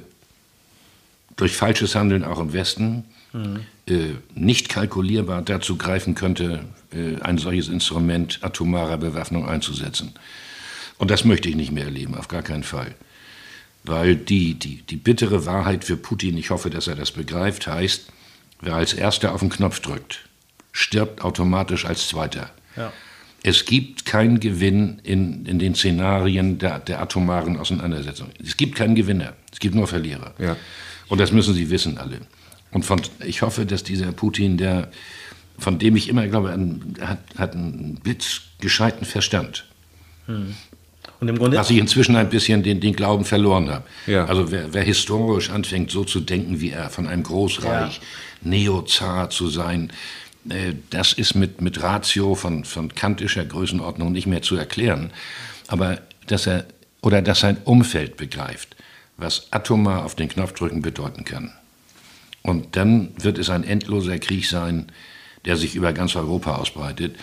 [1.37, 3.61] durch falsches Handeln auch im Westen, mhm.
[3.89, 10.13] äh, nicht kalkulierbar dazu greifen könnte, äh, ein solches Instrument atomarer Bewaffnung einzusetzen.
[10.99, 12.95] Und das möchte ich nicht mehr erleben, auf gar keinen Fall.
[13.85, 18.07] Weil die, die, die bittere Wahrheit für Putin, ich hoffe, dass er das begreift, heißt,
[18.61, 20.26] wer als Erster auf den Knopf drückt,
[20.77, 22.51] stirbt automatisch als Zweiter.
[22.77, 22.93] Ja.
[23.43, 28.29] Es gibt keinen Gewinn in, in den Szenarien der, der atomaren Auseinandersetzung.
[28.45, 30.35] Es gibt keinen Gewinner, es gibt nur Verlierer.
[30.39, 30.57] Ja.
[31.09, 32.21] Und das müssen Sie wissen alle.
[32.73, 34.91] Und von, ich hoffe, dass dieser Putin, der,
[35.59, 39.65] von dem ich immer glaube, ein, hat, hat einen blitzgescheiten Verstand.
[40.27, 40.55] Hm.
[41.21, 43.85] Und im Grunde Dass ich inzwischen ein bisschen den, den Glauben verloren habe.
[44.07, 44.27] Ja.
[44.27, 48.03] Also wer, wer, historisch anfängt, so zu denken wie er, von einem Großreich, ja.
[48.43, 49.91] Neozar zu sein,
[50.91, 55.13] das ist mit, mit Ratio von, von kantischer Größenordnung nicht mehr zu erklären.
[55.69, 56.67] Aber dass er
[57.03, 58.77] oder dass sein Umfeld begreift,
[59.17, 61.53] was atomar auf den Knopfdrücken bedeuten kann.
[62.43, 64.91] Und dann wird es ein endloser Krieg sein,
[65.45, 67.17] der sich über ganz Europa ausbreitet.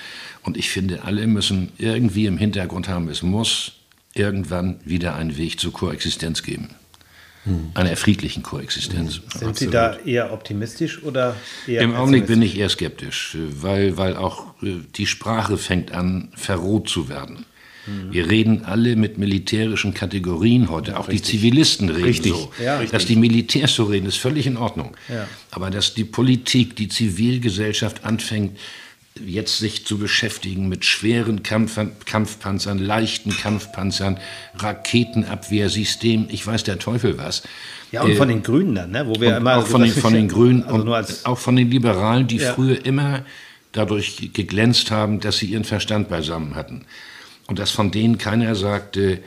[0.43, 3.73] Und ich finde, alle müssen irgendwie im Hintergrund haben, es muss
[4.13, 6.69] irgendwann wieder einen Weg zur Koexistenz geben
[7.73, 9.15] einer friedlichen Koexistenz.
[9.15, 9.57] Sind Absolut.
[9.57, 11.35] Sie da eher optimistisch oder
[11.67, 16.29] eher Im Augenblick bin ich eher skeptisch, weil, weil auch äh, die Sprache fängt an,
[16.35, 17.45] verroht zu werden.
[17.85, 18.13] Mhm.
[18.13, 20.97] Wir reden alle mit militärischen Kategorien heute.
[20.97, 21.31] Auch richtig.
[21.31, 22.31] die Zivilisten reden richtig.
[22.31, 22.51] so.
[22.63, 22.91] Ja, richtig.
[22.91, 24.95] Dass die Militärs so reden, ist völlig in Ordnung.
[25.09, 25.27] Ja.
[25.51, 28.57] Aber dass die Politik, die Zivilgesellschaft anfängt,
[29.19, 34.19] jetzt sich zu beschäftigen mit schweren Kampf Kampfpanzern, leichten Kampfpanzern,
[34.55, 37.43] Raketenabwehrsystemen, ich weiß der Teufel was.
[37.91, 39.07] Ja, und äh, von den Grünen dann, ne?
[39.07, 39.57] wo wir immer.
[39.57, 42.53] Auch von den, von den Grünen also und auch von den Liberalen, die ja.
[42.53, 43.23] früher immer
[43.71, 46.85] dadurch geglänzt haben, dass sie ihren Verstand beisammen hatten.
[47.47, 49.19] Und dass von denen keiner sagte,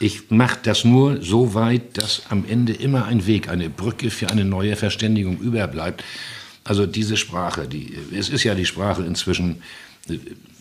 [0.00, 4.28] ich mache das nur so weit, dass am Ende immer ein Weg, eine Brücke für
[4.30, 6.02] eine neue Verständigung überbleibt.
[6.64, 9.62] Also diese Sprache, die, es ist ja die Sprache inzwischen,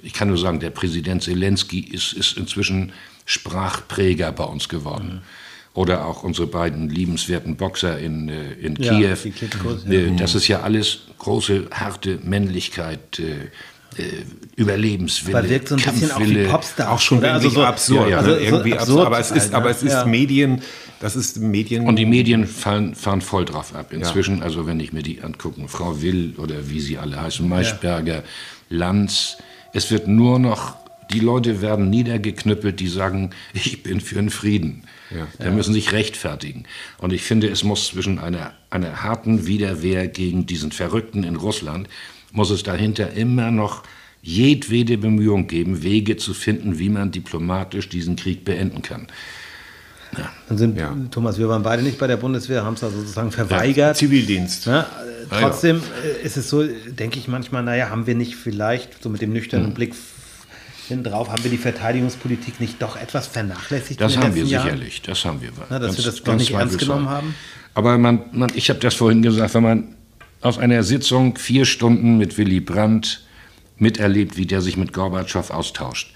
[0.01, 2.91] ich kann nur sagen, der Präsident Zelensky ist, ist inzwischen
[3.25, 5.15] Sprachpräger bei uns geworden.
[5.15, 5.21] Mhm.
[5.73, 9.31] Oder auch unsere beiden liebenswerten Boxer in, äh, in ja, Kiew.
[9.31, 9.93] Klitkos, ja.
[9.93, 13.19] Äh, das ist ja alles große, harte Männlichkeit.
[13.19, 13.49] Äh,
[14.55, 18.09] Überlebenswille, aber wirkt so ein bisschen auch wie Popstar, auch schon also so absurd, ja,
[18.09, 18.17] ja.
[18.19, 20.05] Also irgendwie absurd, absurd, aber es ist, aber es ist.
[20.05, 20.61] Medien,
[21.01, 21.87] das ist Medien.
[21.87, 23.91] Und die Medien fahren, fahren voll drauf ab.
[23.91, 24.43] Inzwischen, ja.
[24.43, 28.23] also wenn ich mir die angucke, Frau Will oder wie sie alle heißen, Maischberger,
[28.69, 29.37] Lanz,
[29.73, 30.75] es wird nur noch,
[31.11, 34.83] die Leute werden niedergeknüppelt, die sagen, ich bin für den Frieden.
[35.09, 35.27] Ja.
[35.39, 36.65] Da müssen sich rechtfertigen.
[36.99, 41.89] Und ich finde, es muss zwischen einer, einer harten Widerwehr gegen diesen Verrückten in Russland
[42.31, 43.83] muss es dahinter immer noch
[44.21, 49.07] jedwede Bemühung geben, Wege zu finden, wie man diplomatisch diesen Krieg beenden kann.
[50.17, 50.29] Ja.
[50.49, 50.95] Dann sind, ja.
[51.09, 53.77] Thomas, wir waren beide nicht bei der Bundeswehr, haben es also sozusagen verweigert.
[53.77, 54.65] Ja, Zivildienst.
[54.65, 54.87] Ja,
[55.29, 59.21] trotzdem äh, ist es so, denke ich manchmal, naja, haben wir nicht vielleicht so mit
[59.21, 59.73] dem nüchternen mhm.
[59.73, 59.93] Blick
[61.03, 64.01] drauf, haben wir die Verteidigungspolitik nicht doch etwas vernachlässigt?
[64.01, 65.07] Das haben wir sicherlich, Jahren?
[65.07, 65.51] das haben wir.
[65.69, 67.33] Na, dass ganz, wir das gar nicht ernst genommen haben?
[67.73, 69.95] Aber man, man ich habe das vorhin gesagt, wenn man
[70.41, 73.25] aus einer Sitzung vier Stunden mit Willy Brandt
[73.77, 76.13] miterlebt, wie der sich mit Gorbatschow austauscht.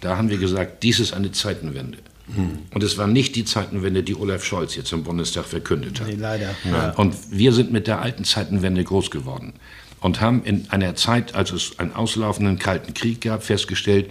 [0.00, 1.98] Da haben wir gesagt, dies ist eine Zeitenwende.
[2.34, 2.58] Hm.
[2.74, 6.08] Und es war nicht die Zeitenwende, die Olaf Scholz jetzt im Bundestag verkündet hat.
[6.08, 6.54] Nee, leider.
[6.70, 6.90] Ja.
[6.92, 9.54] Und wir sind mit der alten Zeitenwende groß geworden
[10.00, 14.10] und haben in einer Zeit, als es einen auslaufenden Kalten Krieg gab, festgestellt,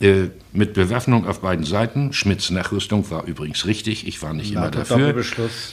[0.00, 2.12] äh, mit Bewaffnung auf beiden Seiten.
[2.12, 5.24] Schmidts Nachrüstung war übrigens richtig, ich war nicht immer dafür.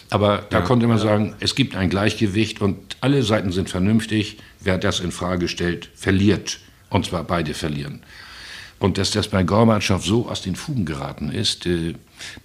[0.10, 1.04] Aber da ja, konnte man ja.
[1.04, 4.38] sagen, es gibt ein Gleichgewicht und alle Seiten sind vernünftig.
[4.60, 6.60] Wer das in Frage stellt, verliert.
[6.90, 8.02] Und zwar beide verlieren.
[8.80, 11.96] Und dass das bei Gorbatschow so aus den Fugen geraten ist, äh,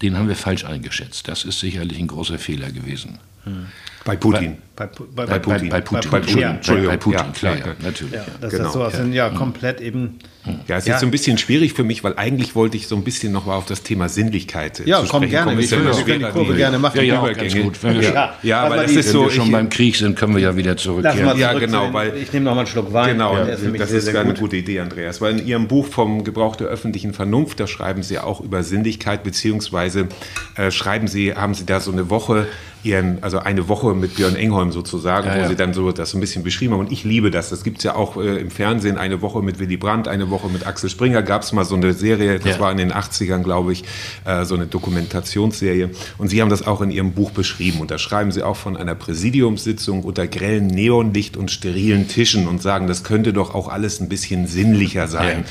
[0.01, 1.29] den haben wir falsch eingeschätzt.
[1.29, 3.19] Das ist sicherlich ein großer Fehler gewesen.
[3.45, 3.67] Hm.
[4.05, 4.57] Bei Putin.
[4.77, 5.69] Bei, bei, bei, Putin.
[5.69, 6.11] Bei, Putin.
[6.11, 8.15] Bei Putin, bei Putin klar, ja, natürlich.
[8.15, 8.65] Ja, dass genau.
[8.65, 9.05] das so aus ja.
[9.05, 10.19] ja komplett eben.
[10.67, 12.97] Ja, es ist jetzt so ein bisschen schwierig für mich, weil eigentlich wollte ich so
[12.97, 15.61] ein bisschen noch mal auf das Thema Sinnlichkeit ja, zu komm sprechen gerne.
[15.61, 15.71] Ich
[16.07, 16.97] will die Kurve gerne machen.
[16.97, 17.77] Ja, ja, ganz gut.
[17.83, 19.21] ja, ja, aber das ist so.
[19.21, 21.39] Wenn wir schon beim Krieg sind, können wir ja wieder zurückkehren.
[21.39, 21.93] Ja, genau.
[21.93, 23.19] Weil, ich nehme noch mal einen Schluck Wein.
[23.19, 25.21] Genau, das ist eine gute Idee, Andreas.
[25.21, 29.23] Weil in Ihrem Buch vom Gebrauch der öffentlichen Vernunft, da schreiben Sie auch über Sinnlichkeit,
[29.25, 30.09] beziehungsweise
[30.57, 32.47] äh, schreiben Sie, haben Sie da so eine Woche
[32.83, 35.49] ihren, also eine Woche mit Björn Engholm sozusagen, ja, wo ja.
[35.49, 36.81] sie dann so das so ein bisschen beschrieben haben.
[36.81, 37.51] Und ich liebe das.
[37.51, 40.49] Das gibt es ja auch äh, im Fernsehen, eine Woche mit Willy Brandt, eine Woche
[40.49, 41.23] mit Axel Springer.
[41.23, 42.61] Gab es mal so eine Serie, das ja.
[42.61, 43.85] war in den 80ern, glaube ich,
[44.25, 45.91] äh, so eine Dokumentationsserie.
[46.19, 47.81] Und Sie haben das auch in Ihrem Buch beschrieben.
[47.81, 52.63] Und da schreiben Sie auch von einer Präsidiumssitzung unter grellen Neonlicht und sterilen Tischen und
[52.63, 55.45] sagen, das könnte doch auch alles ein bisschen sinnlicher sein.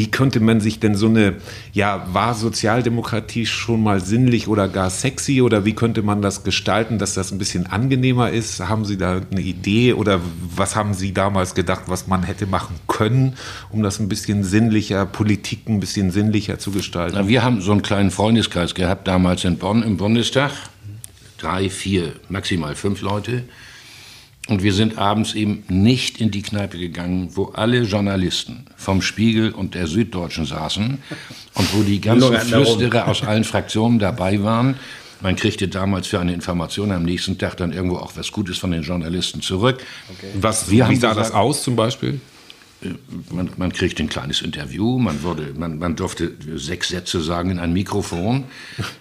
[0.00, 1.34] Wie könnte man sich denn so eine,
[1.74, 6.96] ja, war Sozialdemokratie schon mal sinnlich oder gar sexy oder wie könnte man das gestalten,
[6.96, 8.60] dass das ein bisschen angenehmer ist?
[8.60, 10.22] Haben Sie da eine Idee oder
[10.56, 13.34] was haben Sie damals gedacht, was man hätte machen können,
[13.68, 17.16] um das ein bisschen sinnlicher, Politik ein bisschen sinnlicher zu gestalten?
[17.18, 20.52] Na, wir haben so einen kleinen Freundeskreis gehabt damals in Bonn im Bundestag.
[21.36, 23.42] Drei, vier, maximal fünf Leute.
[24.48, 29.52] Und wir sind abends eben nicht in die Kneipe gegangen, wo alle Journalisten vom Spiegel
[29.52, 30.98] und der Süddeutschen saßen
[31.54, 34.76] und wo die ganzen Flüsterer aus allen Fraktionen dabei waren.
[35.20, 38.70] Man kriegte damals für eine Information am nächsten Tag dann irgendwo auch was Gutes von
[38.70, 39.84] den Journalisten zurück.
[40.08, 40.30] Okay.
[40.40, 42.20] Was, wie sah gesagt, das aus zum Beispiel?
[43.30, 47.58] Man, man kriegt ein kleines Interview, man, wurde, man, man durfte sechs Sätze sagen in
[47.58, 48.44] ein Mikrofon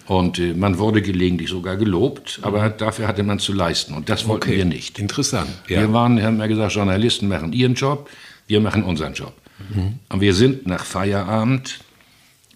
[0.08, 4.28] und äh, man wurde gelegentlich sogar gelobt, aber dafür hatte man zu leisten und das
[4.28, 4.58] wollten okay.
[4.58, 5.00] wir nicht.
[5.00, 5.50] Interessant.
[5.68, 5.82] Ja.
[5.82, 8.10] Wir waren, haben ja gesagt, Journalisten machen ihren Job,
[8.48, 9.34] wir machen unseren Job.
[9.74, 10.00] Mhm.
[10.10, 11.80] Und wir sind nach Feierabend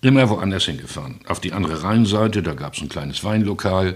[0.01, 1.21] immer woanders hingefahren.
[1.28, 3.95] Auf die andere Rheinseite, da gab es ein kleines Weinlokal, äh,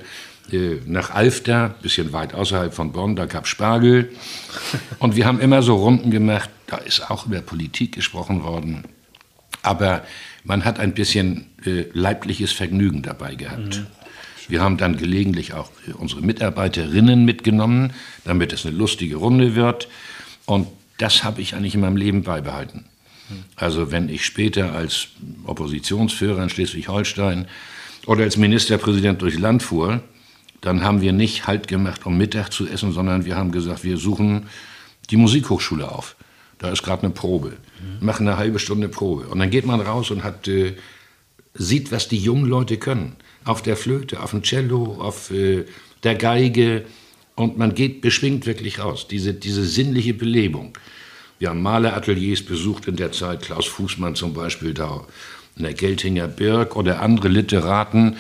[0.86, 4.12] nach Alfter, bisschen weit außerhalb von Bonn, da gab es Spargel.
[5.00, 8.84] Und wir haben immer so Runden gemacht, da ist auch über Politik gesprochen worden.
[9.62, 10.04] Aber
[10.44, 13.80] man hat ein bisschen äh, leibliches Vergnügen dabei gehabt.
[13.80, 13.88] Mhm.
[14.48, 17.94] Wir haben dann gelegentlich auch äh, unsere Mitarbeiterinnen mitgenommen,
[18.24, 19.90] damit es eine lustige Runde wird.
[20.46, 20.68] Und
[20.98, 22.86] das habe ich eigentlich in meinem Leben beibehalten.
[23.30, 23.44] Mhm.
[23.56, 25.10] Also wenn ich später als
[25.46, 27.48] Oppositionsführer in Schleswig-Holstein
[28.06, 30.02] oder als Ministerpräsident durchs Land fuhr,
[30.62, 33.98] dann haben wir nicht Halt gemacht, um Mittag zu essen, sondern wir haben gesagt, wir
[33.98, 34.48] suchen
[35.10, 36.16] die Musikhochschule auf.
[36.58, 37.58] Da ist gerade eine Probe.
[37.80, 38.06] Mhm.
[38.06, 39.28] Machen eine halbe Stunde Probe.
[39.28, 40.74] Und dann geht man raus und hat, äh,
[41.54, 43.16] sieht, was die jungen Leute können.
[43.44, 45.66] Auf der Flöte, auf dem Cello, auf äh,
[46.04, 46.86] der Geige.
[47.36, 49.08] Und man geht beschwingt wirklich raus.
[49.08, 50.74] Diese, diese sinnliche Belebung.
[51.40, 55.06] Wir haben Malerateliers besucht in der Zeit, Klaus Fußmann zum Beispiel da
[55.56, 58.18] in der Geltinger Birk oder andere Literaten.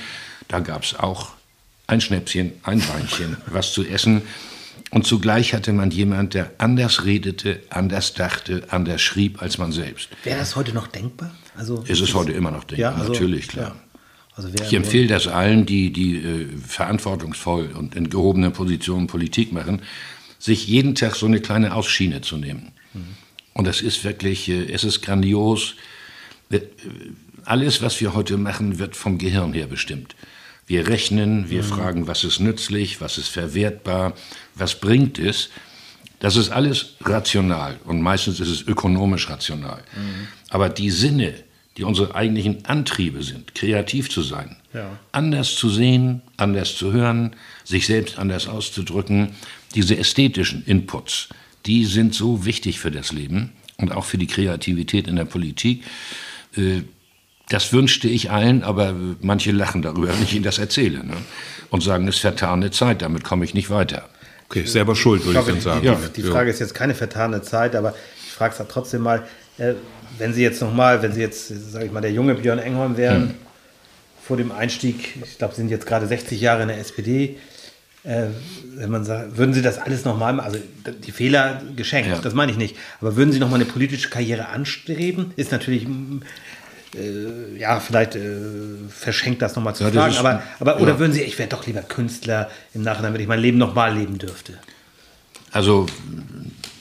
[0.48, 1.37] Da gab es auch
[1.88, 4.22] ein Schnäpschen, ein Weinchen, was zu essen.
[4.92, 10.10] Und zugleich hatte man jemand, der anders redete, anders dachte, anders schrieb als man selbst.
[10.24, 11.32] Wäre das heute noch denkbar?
[11.58, 13.70] Also, es ist heute immer noch denkbar, ja, also, natürlich, klar.
[13.70, 13.82] Ja.
[14.36, 19.82] Also ich empfehle das allen, die, die äh, verantwortungsvoll und in gehobenen Positionen Politik machen,
[20.38, 22.72] sich jeden Tag so eine kleine Ausschiene zu nehmen.
[22.94, 23.16] Mhm.
[23.54, 25.74] Und das ist wirklich, äh, es ist grandios.
[26.52, 26.60] Äh,
[27.46, 30.16] alles, was wir heute machen, wird vom Gehirn her bestimmt.
[30.68, 31.68] Wir rechnen, wir mhm.
[31.68, 34.14] fragen, was ist nützlich, was ist verwertbar,
[34.54, 35.50] was bringt es.
[36.20, 39.82] Das ist alles rational und meistens ist es ökonomisch rational.
[39.96, 40.28] Mhm.
[40.50, 41.34] Aber die Sinne,
[41.78, 45.00] die unsere eigentlichen Antriebe sind, kreativ zu sein, ja.
[45.12, 49.36] anders zu sehen, anders zu hören, sich selbst anders auszudrücken,
[49.74, 51.30] diese ästhetischen Inputs,
[51.66, 55.84] die sind so wichtig für das Leben und auch für die Kreativität in der Politik.
[57.50, 61.14] Das wünschte ich allen, aber manche lachen darüber, wenn ich ihnen das erzähle ne?
[61.70, 64.10] und sagen, es ist vertane Zeit, damit komme ich nicht weiter.
[64.50, 65.86] Okay, selber schuld, würde ich, ich dann sagen.
[65.86, 67.94] Ja, die Frage ist jetzt keine vertane Zeit, aber
[68.26, 69.24] ich frage es trotzdem mal,
[69.58, 69.74] äh,
[70.18, 73.22] wenn Sie jetzt nochmal, wenn Sie jetzt, sage ich mal, der junge Björn Engholm wären,
[73.30, 73.36] hm.
[74.22, 77.38] vor dem Einstieg, ich glaube, Sie sind jetzt gerade 60 Jahre in der SPD,
[78.04, 78.28] äh,
[78.76, 80.60] wenn man sagt, würden Sie das alles nochmal, machen, also
[81.06, 82.20] die Fehler geschenkt, ja.
[82.20, 85.34] das meine ich nicht, aber würden Sie nochmal eine politische Karriere anstreben?
[85.36, 85.86] Ist natürlich
[86.98, 88.38] äh, ja, vielleicht äh,
[88.90, 91.00] verschenkt das nochmal zu ja, fragen, aber, aber oder ja.
[91.00, 94.18] würden Sie, ich wäre doch lieber Künstler im Nachhinein, wenn ich mein Leben nochmal leben
[94.18, 94.54] dürfte?
[95.52, 95.86] Also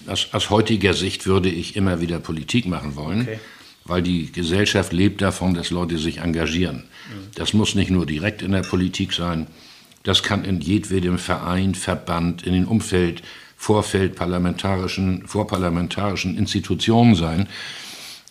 [0.07, 3.39] aus, aus, heutiger Sicht würde ich immer wieder Politik machen wollen, okay.
[3.85, 6.77] weil die Gesellschaft lebt davon, dass Leute sich engagieren.
[6.77, 7.31] Mhm.
[7.35, 9.47] Das muss nicht nur direkt in der Politik sein,
[10.03, 13.23] das kann in jedwedem Verein, Verband, in den Umfeld,
[13.57, 17.49] Vorfeld parlamentarischen, vorparlamentarischen Institutionen sein.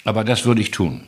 [0.05, 1.03] Aber das würde ich tun.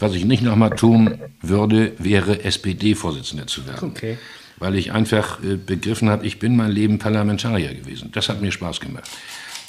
[0.00, 3.90] Was ich nicht nochmal tun würde, wäre SPD-Vorsitzender zu werden.
[3.90, 4.18] Okay.
[4.58, 8.10] Weil ich einfach äh, begriffen habe, ich bin mein Leben Parlamentarier gewesen.
[8.12, 9.08] Das hat mir Spaß gemacht.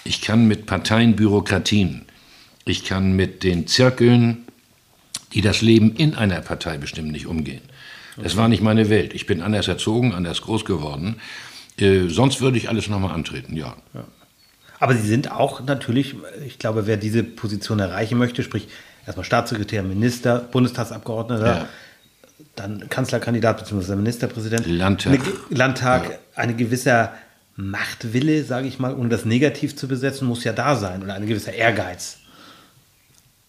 [0.04, 2.06] Ich kann mit Parteienbürokratien,
[2.66, 4.46] ich kann mit den Zirkeln,
[5.34, 7.62] die das Leben in einer Partei bestimmen, nicht umgehen.
[8.18, 9.14] Das war nicht meine Welt.
[9.14, 11.18] Ich bin anders erzogen, anders groß geworden.
[11.78, 13.76] Äh, sonst würde ich alles nochmal antreten, ja.
[13.94, 14.06] ja.
[14.80, 16.16] Aber Sie sind auch natürlich,
[16.46, 18.68] ich glaube, wer diese Position erreichen möchte, sprich
[19.06, 21.70] erstmal Staatssekretär, Minister, Bundestagsabgeordneter, ja.
[22.56, 23.96] dann Kanzlerkandidat bzw.
[23.96, 24.68] Ministerpräsident.
[24.68, 25.14] Landtag.
[25.14, 26.18] Eine, Landtag, ja.
[26.36, 27.14] ein gewisser
[27.56, 31.26] Machtwille, sage ich mal, ohne das negativ zu besetzen, muss ja da sein oder ein
[31.26, 32.18] gewisser Ehrgeiz.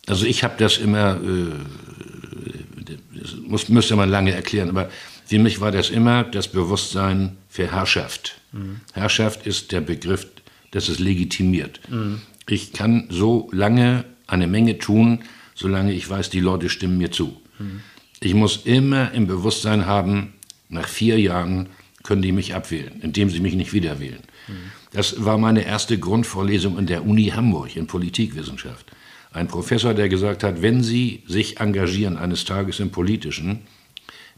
[0.09, 4.91] Also ich habe das immer, äh, das muss, müsste man lange erklären, aber
[5.27, 8.41] für mich war das immer das Bewusstsein für Herrschaft.
[8.53, 8.81] Mhm.
[8.93, 10.27] Herrschaft ist der Begriff,
[10.73, 11.81] das es legitimiert.
[11.89, 12.21] Mhm.
[12.49, 15.23] Ich kann so lange eine Menge tun,
[15.55, 17.41] solange ich weiß, die Leute stimmen mir zu.
[17.59, 17.81] Mhm.
[18.21, 20.35] Ich muss immer im Bewusstsein haben,
[20.69, 21.69] nach vier Jahren
[22.03, 24.23] können die mich abwählen, indem sie mich nicht wieder wählen.
[24.49, 24.73] Mhm.
[24.93, 28.87] Das war meine erste Grundvorlesung in der Uni Hamburg in Politikwissenschaft.
[29.33, 33.61] Ein Professor, der gesagt hat, wenn Sie sich engagieren eines Tages im Politischen,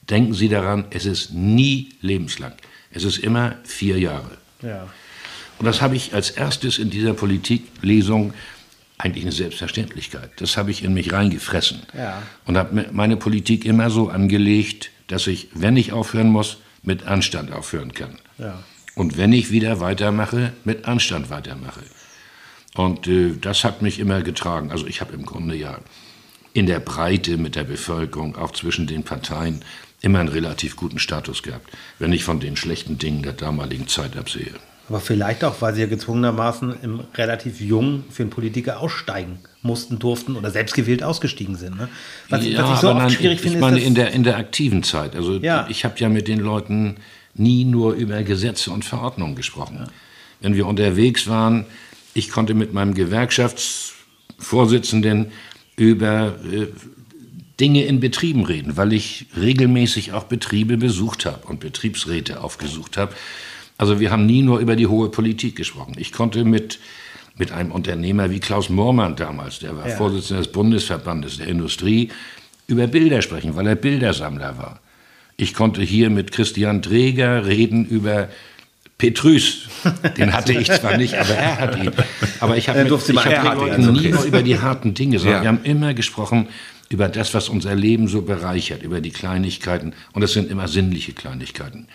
[0.08, 2.52] denken Sie daran, es ist nie lebenslang.
[2.92, 4.38] Es ist immer vier Jahre.
[4.62, 4.88] Ja.
[5.58, 8.32] Und das habe ich als erstes in dieser Politiklesung
[9.04, 10.30] eigentlich eine Selbstverständlichkeit.
[10.36, 12.22] Das habe ich in mich reingefressen ja.
[12.46, 17.52] und habe meine Politik immer so angelegt, dass ich, wenn ich aufhören muss, mit Anstand
[17.52, 18.18] aufhören kann.
[18.38, 18.62] Ja.
[18.94, 21.82] Und wenn ich wieder weitermache, mit Anstand weitermache.
[22.74, 24.70] Und äh, das hat mich immer getragen.
[24.70, 25.78] Also ich habe im Grunde ja
[26.54, 29.62] in der Breite mit der Bevölkerung, auch zwischen den Parteien,
[30.00, 34.16] immer einen relativ guten Status gehabt, wenn ich von den schlechten Dingen der damaligen Zeit
[34.16, 34.54] absehe.
[34.88, 39.98] Aber vielleicht auch, weil sie ja gezwungenermaßen im relativ jung für einen Politiker aussteigen mussten,
[39.98, 41.78] durften oder selbstgewählt ausgestiegen sind.
[41.78, 41.88] Ne?
[42.28, 44.36] Was, ja, was ich so oft nein, schwierig finde, ich meine, in der, in der
[44.36, 45.16] aktiven Zeit.
[45.16, 45.66] Also ja.
[45.70, 46.96] ich habe ja mit den Leuten
[47.34, 49.78] nie nur über Gesetze und Verordnungen gesprochen.
[49.80, 49.86] Ja.
[50.40, 51.64] Wenn wir unterwegs waren,
[52.12, 55.32] ich konnte mit meinem Gewerkschaftsvorsitzenden
[55.76, 56.66] über äh,
[57.58, 63.14] Dinge in Betrieben reden, weil ich regelmäßig auch Betriebe besucht habe und Betriebsräte aufgesucht habe.
[63.76, 65.94] Also wir haben nie nur über die hohe Politik gesprochen.
[65.98, 66.78] Ich konnte mit,
[67.36, 69.96] mit einem Unternehmer wie Klaus Moormann damals, der war ja.
[69.96, 72.10] Vorsitzender des Bundesverbandes der Industrie,
[72.66, 74.80] über Bilder sprechen, weil er Bildersammler war.
[75.36, 78.28] Ich konnte hier mit Christian Träger reden über
[78.98, 79.68] Petrus.
[80.16, 81.90] Den hatte ich zwar nicht, aber er hat ihn.
[82.38, 85.42] Aber ich habe mit, ich hab Leuten nie nur über die harten Dinge, sondern ja.
[85.42, 86.48] wir haben immer gesprochen
[86.88, 89.94] über das, was unser Leben so bereichert, über die Kleinigkeiten.
[90.12, 91.88] Und das sind immer sinnliche Kleinigkeiten.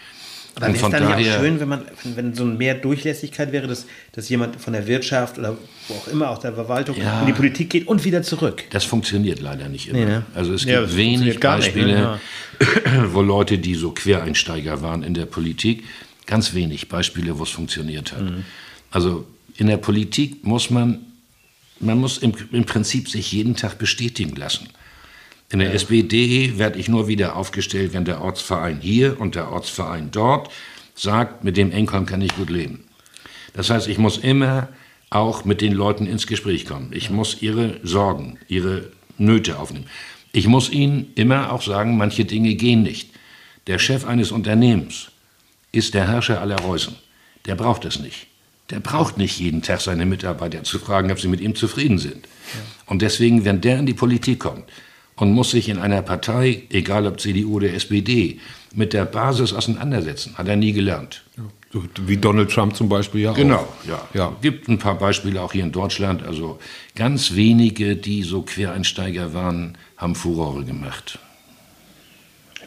[0.55, 3.85] Aber wäre es dann ja auch schön, wenn man, wenn, so mehr Durchlässigkeit wäre, dass,
[4.11, 7.33] dass jemand von der Wirtschaft oder wo auch immer, aus der Verwaltung ja, in die
[7.33, 8.63] Politik geht und wieder zurück.
[8.71, 9.99] Das funktioniert leider nicht immer.
[9.99, 10.25] Nee, ne?
[10.35, 13.07] Also es gibt ja, wenig Beispiele, nicht, ne?
[13.13, 15.83] wo Leute, die so Quereinsteiger waren in der Politik,
[16.25, 18.21] ganz wenig Beispiele, wo es funktioniert hat.
[18.21, 18.43] Mhm.
[18.91, 19.25] Also
[19.57, 20.99] in der Politik muss man,
[21.79, 24.67] man muss im, im Prinzip sich jeden Tag bestätigen lassen.
[25.51, 25.73] In der ja.
[25.73, 30.49] SPD werde ich nur wieder aufgestellt, wenn der Ortsverein hier und der Ortsverein dort
[30.95, 32.85] sagt, mit dem Einkommen kann ich gut leben.
[33.53, 34.69] Das heißt, ich muss immer
[35.09, 36.91] auch mit den Leuten ins Gespräch kommen.
[36.93, 39.87] Ich muss ihre Sorgen, ihre Nöte aufnehmen.
[40.31, 43.09] Ich muss ihnen immer auch sagen, manche Dinge gehen nicht.
[43.65, 45.09] Der Chef eines Unternehmens
[45.71, 46.95] ist der Herrscher aller Reusen.
[47.45, 48.27] Der braucht es nicht.
[48.69, 52.27] Der braucht nicht jeden Tag seine Mitarbeiter zu fragen, ob sie mit ihm zufrieden sind.
[52.85, 54.65] Und deswegen, wenn der in die Politik kommt
[55.20, 58.39] und muss sich in einer Partei, egal ob CDU oder SPD,
[58.74, 61.24] mit der Basis auseinandersetzen, hat er nie gelernt.
[62.05, 63.34] Wie Donald Trump zum Beispiel ja.
[63.34, 64.01] Genau, ja.
[64.13, 64.36] ja.
[64.41, 66.24] Gibt ein paar Beispiele auch hier in Deutschland.
[66.24, 66.59] Also
[66.95, 71.20] ganz wenige, die so Quereinsteiger waren, haben Furore gemacht.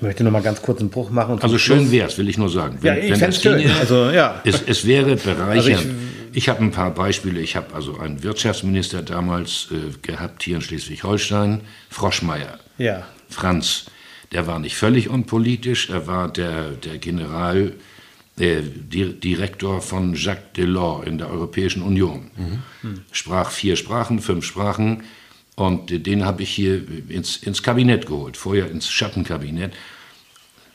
[0.02, 1.40] Ich möchte noch mal ganz kurz einen Bruch machen.
[1.40, 2.78] also schön wäre es, will ich nur sagen.
[2.80, 3.70] Wenn, ja, ich wenn es schön.
[3.78, 4.42] also, ja.
[4.44, 5.48] es, es wäre bereichernd.
[5.54, 5.86] Also ich,
[6.32, 7.38] ich habe ein paar Beispiele.
[7.38, 12.58] Ich habe also einen Wirtschaftsminister damals äh, gehabt hier in Schleswig-Holstein, Froschmeier.
[12.78, 13.06] Ja.
[13.28, 13.86] Franz.
[14.32, 15.88] Der war nicht völlig unpolitisch.
[15.88, 17.72] Er war der, der General,
[18.40, 22.32] äh, Direktor von Jacques Delors in der Europäischen Union.
[22.82, 23.02] Mhm.
[23.12, 25.04] Sprach vier Sprachen, fünf Sprachen
[25.56, 29.72] und den habe ich hier ins, ins Kabinett geholt, vorher ins Schattenkabinett.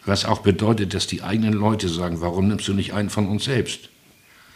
[0.06, 3.46] Was auch bedeutet, dass die eigenen Leute sagen, warum nimmst du nicht einen von uns
[3.46, 3.90] selbst?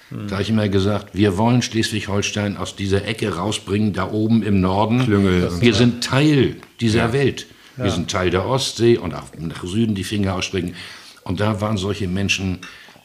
[0.10, 0.28] Hm.
[0.28, 4.62] Da habe ich immer gesagt, wir wollen Schleswig-Holstein aus dieser Ecke rausbringen, da oben im
[4.62, 5.04] Norden.
[5.04, 5.50] Klüngel.
[5.60, 7.14] Wir sind Teil dieser ja.
[7.14, 7.48] Welt.
[7.76, 7.92] Wir ja.
[7.92, 10.76] sind Teil der Ostsee und auch nach Süden die Finger ausstrecken.
[11.24, 12.60] Und da waren solche Menschen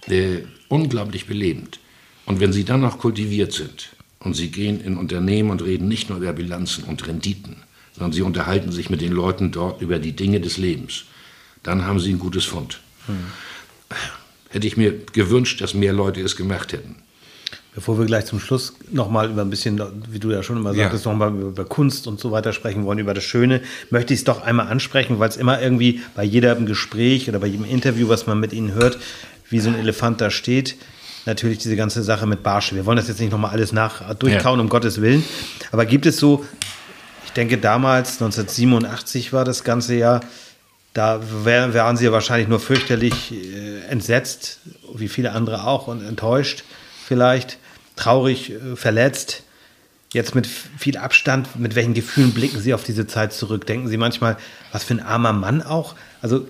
[0.09, 1.81] äh, unglaublich belebend.
[2.27, 6.09] Und wenn sie dann noch kultiviert sind, und sie gehen in Unternehmen und reden nicht
[6.11, 7.57] nur über Bilanzen und Renditen,
[7.93, 11.05] sondern sie unterhalten sich mit den Leuten dort über die Dinge des Lebens.
[11.62, 12.81] Dann haben sie ein gutes Fund.
[13.07, 13.17] Hm.
[14.49, 16.97] Hätte ich mir gewünscht, dass mehr Leute es gemacht hätten.
[17.75, 21.05] Bevor wir gleich zum Schluss nochmal über ein bisschen, wie du ja schon immer sagtest,
[21.05, 21.12] ja.
[21.12, 23.61] nochmal über Kunst und so weiter sprechen wollen, über das Schöne,
[23.91, 27.49] möchte ich es doch einmal ansprechen, weil es immer irgendwie bei jedem Gespräch oder bei
[27.49, 28.99] jedem Interview, was man mit ihnen hört,
[29.51, 30.77] wie so ein Elefant da steht
[31.27, 32.74] natürlich diese ganze Sache mit Barsche.
[32.74, 34.62] Wir wollen das jetzt nicht nochmal alles nach durchkauen, ja.
[34.62, 35.24] um Gottes Willen.
[35.72, 36.45] Aber gibt es so,
[37.24, 40.20] ich denke damals, 1987 war das ganze Jahr,
[40.95, 44.61] da waren sie ja wahrscheinlich nur fürchterlich äh, entsetzt,
[44.95, 46.64] wie viele andere auch, und enttäuscht
[47.07, 47.59] vielleicht,
[47.97, 49.43] traurig, äh, verletzt.
[50.12, 53.66] Jetzt mit viel Abstand, mit welchen Gefühlen blicken Sie auf diese Zeit zurück?
[53.66, 54.39] Denken Sie manchmal,
[54.72, 55.97] was für ein armer Mann auch?
[56.22, 56.47] Also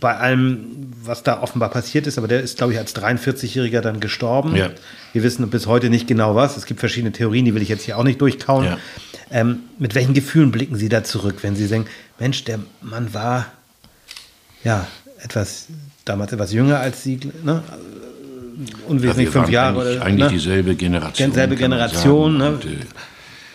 [0.00, 4.00] bei allem, was da offenbar passiert ist, aber der ist, glaube ich, als 43-Jähriger dann
[4.00, 4.56] gestorben.
[4.56, 4.70] Ja.
[5.12, 6.56] Wir wissen bis heute nicht genau was.
[6.56, 8.64] Es gibt verschiedene Theorien, die will ich jetzt hier auch nicht durchkauen.
[8.64, 8.78] Ja.
[9.30, 11.86] Ähm, mit welchen Gefühlen blicken Sie da zurück, wenn Sie sagen,
[12.18, 13.46] Mensch, der Mann war
[14.64, 14.86] ja
[15.22, 15.66] etwas,
[16.04, 17.62] damals etwas jünger als Sie, ne?
[18.88, 19.80] unwesentlich ja, fünf Jahre.
[19.80, 20.38] Eigentlich, oder, eigentlich ne?
[20.38, 21.30] dieselbe Generation.
[21.30, 22.50] Dieselbe Generation, ne?
[22.50, 22.68] Und, äh,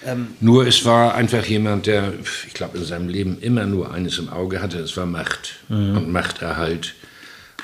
[0.06, 2.14] ähm, nur es war einfach jemand, der,
[2.48, 5.98] ich glaube, in seinem Leben immer nur eines im Auge hatte, es war Macht mhm.
[5.98, 6.96] und Machterhalt.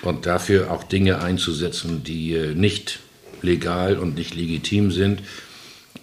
[0.01, 2.99] Und dafür auch Dinge einzusetzen, die äh, nicht
[3.41, 5.21] legal und nicht legitim sind,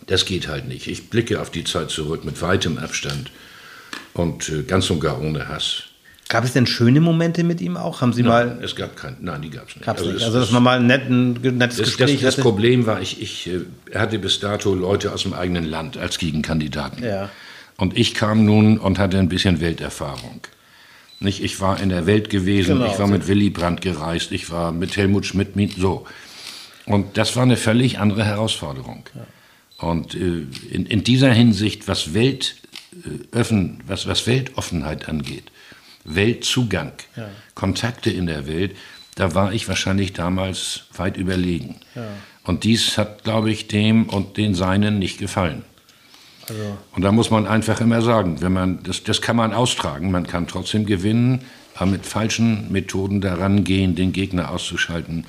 [0.07, 0.87] das geht halt nicht.
[0.87, 3.31] Ich blicke auf die Zeit zurück mit weitem Abstand
[4.15, 5.85] und äh, ganz und gar ohne Hass.
[6.33, 8.01] Gab es denn schöne Momente mit ihm auch?
[8.01, 8.65] Haben Sie nein, mal?
[8.65, 9.19] Es gab keinen.
[9.21, 9.85] Nein, die gab es nicht.
[9.85, 10.25] Gab's also, nicht.
[10.25, 12.43] also dass man mal ein, netten, nettes das, Gespräch das, das hatte.
[12.43, 16.17] Problem war, ich, ich äh, er hatte bis dato Leute aus dem eigenen Land als
[16.17, 17.05] Gegenkandidaten.
[17.05, 17.29] Ja.
[17.77, 20.41] Und ich kam nun und hatte ein bisschen Welterfahrung.
[21.21, 23.13] Nicht, ich war in der Welt gewesen, genau, ich war so.
[23.13, 26.07] mit Willy Brandt gereist, ich war mit Helmut Schmidt, so.
[26.87, 29.05] Und das war eine völlig andere Herausforderung.
[29.15, 29.87] Ja.
[29.87, 32.55] Und äh, in, in, dieser Hinsicht, was Welt,
[33.05, 35.52] äh, öffnen, was, was Weltoffenheit angeht,
[36.05, 37.29] Weltzugang, ja.
[37.55, 38.77] Kontakte in der Welt,
[39.15, 41.81] da war ich wahrscheinlich damals weit überlegen.
[41.95, 42.05] Ja.
[42.45, 45.65] Und dies hat, glaube ich, dem und den Seinen nicht gefallen.
[46.49, 46.77] Also.
[46.93, 50.27] Und da muss man einfach immer sagen, wenn man, das, das kann man austragen, man
[50.27, 51.45] kann trotzdem gewinnen,
[51.75, 55.25] aber mit falschen Methoden daran gehen, den Gegner auszuschalten,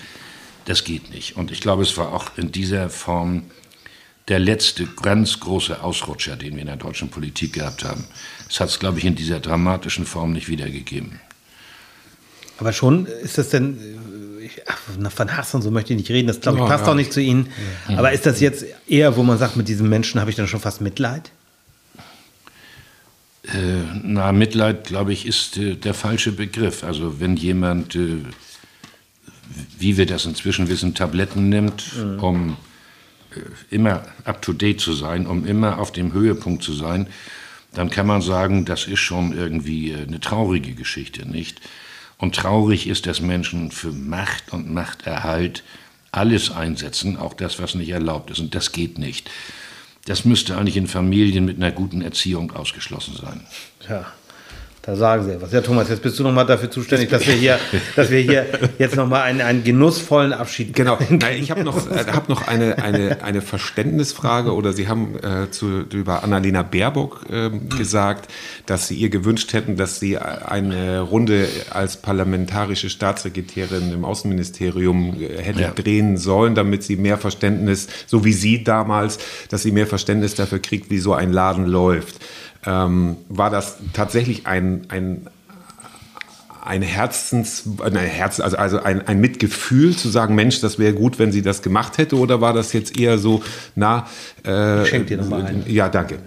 [0.66, 1.38] das geht nicht.
[1.38, 3.44] Und ich glaube, es war auch in dieser Form
[4.28, 8.06] der letzte ganz große Ausrutscher, den wir in der deutschen Politik gehabt haben.
[8.48, 11.20] Das hat es, glaube ich, in dieser dramatischen Form nicht wiedergegeben.
[12.58, 13.78] Aber schon ist das denn,
[14.42, 16.92] äh, ach, von Hass und so möchte ich nicht reden, das glaube ich passt ja.
[16.92, 17.50] auch nicht zu Ihnen.
[17.90, 17.98] Ja.
[17.98, 20.62] Aber ist das jetzt eher, wo man sagt, mit diesem Menschen habe ich dann schon
[20.62, 21.32] fast Mitleid?
[23.46, 26.84] Äh, na, Mitleid, glaube ich, ist äh, der falsche Begriff.
[26.84, 28.20] Also wenn jemand, äh,
[29.78, 32.20] wie wir das inzwischen wissen, Tabletten nimmt, mhm.
[32.24, 32.58] um
[33.70, 37.08] immer up-to-date zu sein, um immer auf dem Höhepunkt zu sein,
[37.74, 41.62] dann kann man sagen, das ist schon irgendwie äh, eine traurige Geschichte, nicht?
[42.18, 45.64] Und traurig ist, dass Menschen für Macht und Machterhalt
[46.12, 48.40] alles einsetzen, auch das, was nicht erlaubt ist.
[48.40, 49.30] Und das geht nicht.
[50.06, 53.46] Das müsste eigentlich in Familien mit einer guten Erziehung ausgeschlossen sein.
[53.90, 54.14] Ja.
[54.86, 55.54] Da sagen Sie was.
[55.54, 57.58] Ja, Thomas, jetzt bist du nochmal dafür zuständig, dass wir hier,
[57.96, 58.46] dass wir hier
[58.78, 60.76] jetzt nochmal einen, einen genussvollen Abschied.
[60.76, 60.98] Genau.
[61.10, 65.50] Nein, ich habe noch, äh, hab noch eine, eine, eine Verständnisfrage oder Sie haben äh,
[65.52, 68.30] zu, über Annalena Baerbock äh, gesagt,
[68.66, 75.42] dass Sie ihr gewünscht hätten, dass sie eine Runde als parlamentarische Staatssekretärin im Außenministerium äh,
[75.42, 75.72] hätte ja.
[75.72, 80.60] drehen sollen, damit sie mehr Verständnis, so wie Sie damals, dass sie mehr Verständnis dafür
[80.60, 82.20] kriegt, wie so ein Laden läuft
[82.66, 85.28] ähm, war das tatsächlich ein, ein,
[86.64, 91.20] ein Herzens, ein Herz, also, also ein, ein Mitgefühl zu sagen, Mensch, das wäre gut,
[91.20, 93.44] wenn sie das gemacht hätte, oder war das jetzt eher so,
[93.76, 94.08] na,
[94.46, 95.64] äh, ich schenk dir nochmal ein.
[95.68, 96.20] Ja, danke.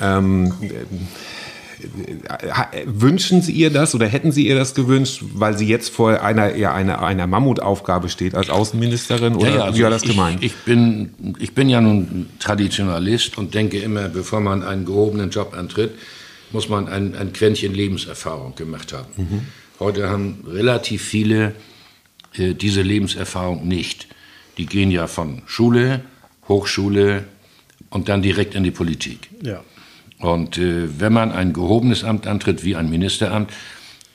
[0.00, 0.18] Ja.
[0.18, 0.52] Ähm,
[2.86, 6.50] wünschen Sie ihr das oder hätten Sie ihr das gewünscht, weil sie jetzt vor einer,
[6.50, 9.36] eher einer, einer Mammutaufgabe steht als Außenministerin?
[9.36, 10.42] Oder ja, ja, also wie war das ich, gemeint?
[10.42, 15.54] Ich bin, ich bin ja nun Traditionalist und denke immer, bevor man einen gehobenen Job
[15.56, 15.92] antritt,
[16.52, 19.08] muss man ein, ein Quäntchen Lebenserfahrung gemacht haben.
[19.16, 19.40] Mhm.
[19.80, 21.54] Heute haben relativ viele
[22.34, 24.06] äh, diese Lebenserfahrung nicht.
[24.58, 26.02] Die gehen ja von Schule,
[26.48, 27.24] Hochschule
[27.90, 29.28] und dann direkt in die Politik.
[29.42, 29.62] Ja.
[30.22, 33.50] Und äh, wenn man ein gehobenes Amt antritt, wie ein Ministeramt,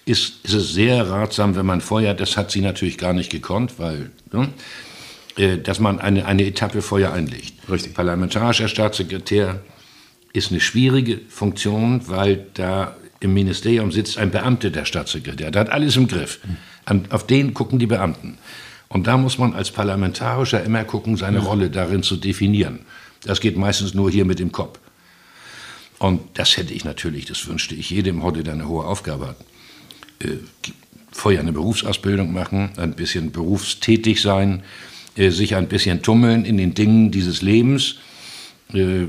[0.06, 3.74] ist, ist, es sehr ratsam, wenn man vorher, das hat sie natürlich gar nicht gekonnt,
[3.78, 4.48] weil, ne,
[5.36, 7.56] äh, dass man eine, eine Etappe vorher einlegt.
[7.70, 7.94] Richtig.
[7.94, 9.60] Parlamentarischer Staatssekretär
[10.32, 15.52] ist eine schwierige Funktion, weil da im Ministerium sitzt ein Beamter der Staatssekretär.
[15.52, 16.40] Der hat alles im Griff.
[16.86, 18.38] An, auf den gucken die Beamten.
[18.88, 22.80] Und da muss man als Parlamentarischer immer gucken, seine Rolle darin zu definieren.
[23.26, 24.80] Das geht meistens nur hier mit dem Kopf.
[26.00, 29.38] Und das hätte ich natürlich, das wünschte ich jedem heute, der eine hohe Aufgabe hat.
[30.20, 30.38] Äh,
[31.12, 34.64] vorher eine Berufsausbildung machen, ein bisschen berufstätig sein,
[35.16, 37.96] äh, sich ein bisschen tummeln in den Dingen dieses Lebens.
[38.74, 39.06] Äh,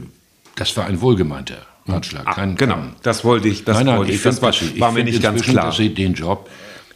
[0.56, 2.26] das war ein wohlgemeinter Ratschlag.
[2.26, 3.64] Ah, kein, genau, kein, das wollte ich.
[3.64, 5.66] Das nein, nein, wollte ich, das war, ich war mir nicht ganz klar.
[5.66, 6.48] Dass sie den Job,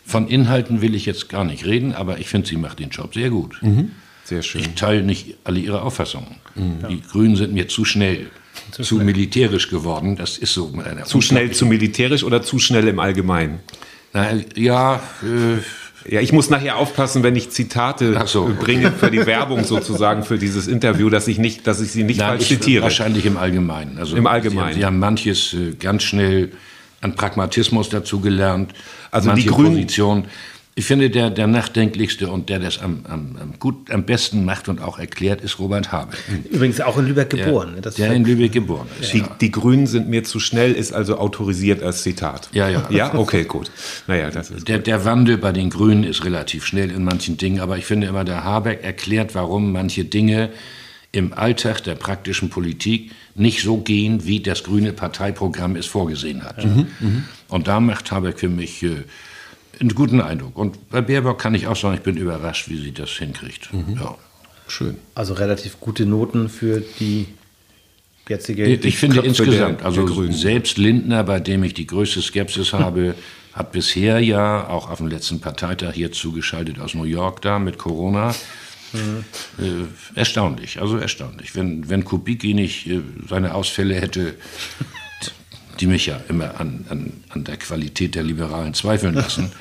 [0.04, 3.14] von Inhalten will ich jetzt gar nicht reden, aber ich finde, sie macht den Job
[3.14, 3.58] sehr gut.
[3.62, 3.92] Mhm.
[4.24, 4.62] Sehr schön.
[4.62, 6.36] Ich teile nicht alle ihre Auffassungen.
[6.54, 6.88] Mhm.
[6.88, 8.30] Die Grünen sind mir zu schnell
[8.70, 10.16] zu, zu militärisch geworden.
[10.16, 10.72] Das ist so.
[11.04, 13.60] Zu schnell zu militärisch oder zu schnell im Allgemeinen?
[14.12, 14.96] Na, ja.
[15.22, 15.58] Äh,
[16.08, 20.36] ja, ich muss nachher aufpassen, wenn ich Zitate so, bringe für die Werbung sozusagen für
[20.36, 22.82] dieses Interview, dass ich nicht, dass ich sie nicht Nein, falsch zitiere.
[22.82, 23.98] Wahrscheinlich im Allgemeinen.
[23.98, 24.74] Also Im Allgemeinen.
[24.74, 26.50] Sie, sie haben manches äh, ganz schnell
[27.02, 28.72] an Pragmatismus dazu gelernt.
[29.10, 30.24] Also die Grünen, Position
[30.74, 34.70] ich finde, der, der nachdenklichste und der das am, am, am, gut, am besten macht
[34.70, 36.18] und auch erklärt, ist Robert Habeck.
[36.50, 37.76] Übrigens auch in Lübeck geboren.
[37.82, 39.12] Der, der in Lübeck geboren ist.
[39.12, 39.36] Die, ja.
[39.38, 42.48] die, Grünen sind mir zu schnell, ist also autorisiert als Zitat.
[42.54, 42.88] Ja, ja.
[42.88, 43.70] Ja, okay, gut.
[44.06, 47.60] Naja, das ist der, der Wandel bei den Grünen ist relativ schnell in manchen Dingen,
[47.60, 50.48] aber ich finde immer, der Habeck erklärt, warum manche Dinge
[51.14, 56.64] im Alltag der praktischen Politik nicht so gehen, wie das grüne Parteiprogramm es vorgesehen hat.
[56.64, 57.24] Mhm, mhm.
[57.48, 58.82] und da macht Habeck für mich.
[58.82, 59.04] Äh,
[59.82, 60.56] einen guten Eindruck.
[60.56, 63.72] Und bei Baerbock kann ich auch sagen, ich bin überrascht, wie sie das hinkriegt.
[63.72, 63.98] Mhm.
[64.00, 64.16] Ja.
[64.68, 64.96] Schön.
[65.14, 67.26] Also relativ gute Noten für die
[68.28, 68.64] jetzige.
[68.64, 72.22] Ich, ich finde Köpfe insgesamt, der, also der selbst Lindner, bei dem ich die größte
[72.22, 73.14] Skepsis habe,
[73.52, 77.76] hat bisher ja auch auf dem letzten Parteitag hier zugeschaltet aus New York da mit
[77.76, 78.34] Corona.
[78.92, 79.24] Mhm.
[79.58, 81.54] Äh, erstaunlich, also erstaunlich.
[81.54, 84.34] Wenn, wenn Kubicki nicht äh, seine Ausfälle hätte,
[85.80, 89.52] die mich ja immer an, an, an der Qualität der Liberalen zweifeln lassen.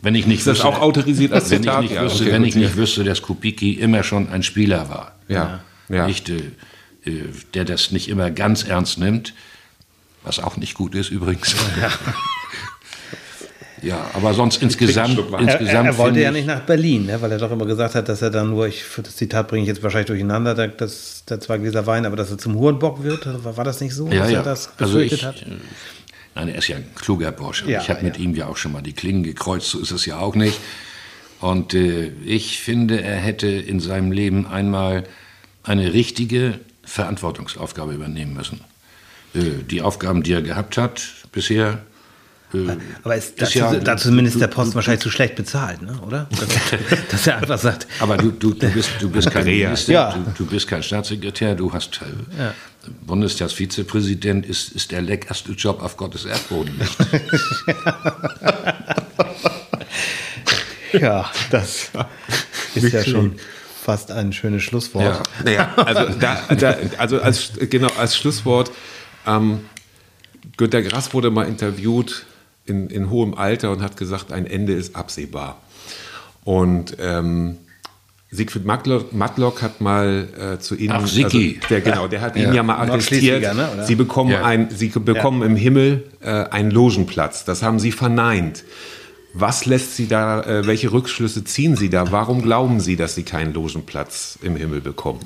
[0.00, 1.84] Wenn ich nicht ist das wüsste, auch autorisiert als wenn Zitat?
[1.84, 4.88] Ich nicht ja, wüsste, okay, wenn ich nicht wüsste, dass Kubicki immer schon ein Spieler
[4.88, 6.06] war, ja, ja.
[6.06, 6.38] Nicht, äh,
[7.04, 7.24] äh,
[7.54, 9.34] der das nicht immer ganz ernst nimmt,
[10.24, 11.54] was auch nicht gut ist übrigens.
[11.80, 11.90] Ja.
[13.82, 15.18] Ja, aber sonst insgesamt.
[15.18, 18.08] insgesamt er, er wollte ja nicht nach Berlin, ne, weil er doch immer gesagt hat,
[18.08, 21.40] dass er dann nur, ich, das Zitat bringe ich jetzt wahrscheinlich durcheinander, der, das, der
[21.40, 23.26] zwei Gläser Wein, aber dass er zum Hurenbock wird.
[23.44, 24.38] War, war das nicht so, ja, dass ja.
[24.38, 25.42] er das also ich, hat?
[25.42, 25.56] Äh,
[26.36, 27.68] nein, er ist ja ein kluger Bursche.
[27.68, 30.06] Ja, ich habe mit ihm ja auch schon mal die Klingen gekreuzt, so ist es
[30.06, 30.58] ja auch nicht.
[31.40, 35.04] Und äh, ich finde, er hätte in seinem Leben einmal
[35.64, 38.60] eine richtige Verantwortungsaufgabe übernehmen müssen.
[39.34, 41.02] Äh, die Aufgaben, die er gehabt hat
[41.32, 41.91] bisher, äh,
[43.02, 45.98] aber ist dazu, ja, dazu zumindest der Posten wahrscheinlich zu schlecht bezahlt, ne?
[46.06, 46.28] oder?
[46.38, 46.48] Dass,
[47.10, 47.86] dass, er einfach sagt.
[48.00, 50.12] Aber du, du, du, bist, du bist kein Minister, ja.
[50.12, 52.06] du, du, bist kein Staatssekretär, du hast äh,
[52.42, 52.54] ja.
[53.06, 56.74] Bundestagsvizepräsident, ist, ist der leckerste Job auf Gottes Erdboden.
[60.92, 61.90] ja, das
[62.74, 63.36] ist ja schon
[63.82, 65.04] fast ein schönes Schlusswort.
[65.04, 65.22] Ja.
[65.44, 68.70] Naja, also, da, da, also als, genau, als Schlusswort.
[69.26, 69.60] Ähm,
[70.56, 72.26] Günter Grass wurde mal interviewt
[72.66, 75.60] in, in hohem Alter und hat gesagt, ein Ende ist absehbar.
[76.44, 77.58] Und ähm,
[78.34, 81.58] Siegfried Matlock, Matlock, hat mal äh, zu Ihnen, Ach, Siki.
[81.60, 82.48] Also, der, genau, der hat ja.
[82.48, 83.42] ihn ja mal attestiert.
[83.54, 84.42] Ne, Sie bekommen, ja.
[84.42, 85.46] ein, Sie bekommen ja.
[85.46, 87.44] im Himmel äh, einen Logenplatz.
[87.44, 88.64] Das haben Sie verneint.
[89.34, 92.10] Was lässt Sie da, äh, welche Rückschlüsse ziehen Sie da?
[92.10, 95.20] Warum glauben Sie, dass Sie keinen Logenplatz im Himmel bekommen?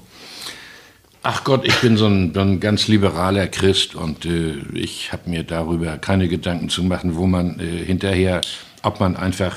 [1.29, 5.43] Ach Gott, ich bin so ein, ein ganz liberaler Christ und äh, ich habe mir
[5.43, 8.43] darüber keine Gedanken zu machen, wo man äh, hinterher,
[8.85, 9.57] ob man einfach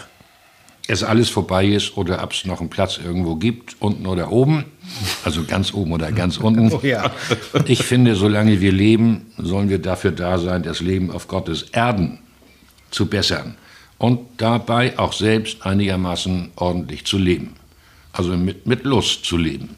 [0.88, 4.66] es alles vorbei ist oder ob es noch einen Platz irgendwo gibt, unten oder oben,
[5.24, 6.74] also ganz oben oder ganz unten.
[6.74, 7.12] Oh ja.
[7.68, 12.18] Ich finde, solange wir leben, sollen wir dafür da sein, das Leben auf Gottes Erden
[12.90, 13.58] zu bessern
[14.00, 17.54] und dabei auch selbst einigermaßen ordentlich zu leben.
[18.12, 19.78] Also mit, mit Lust zu leben.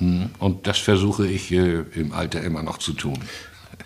[0.00, 0.30] Hm.
[0.38, 3.18] Und das versuche ich äh, im Alter immer noch zu tun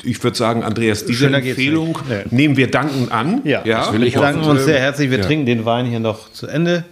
[0.03, 1.99] ich würde sagen, Andreas, diese Schöner Empfehlung
[2.31, 3.41] nehmen wir dankend an.
[3.45, 3.81] Ja, ja.
[3.81, 5.11] das will ich danken uns sehr herzlich.
[5.11, 5.25] Wir ja.
[5.25, 6.85] trinken den Wein hier noch zu Ende.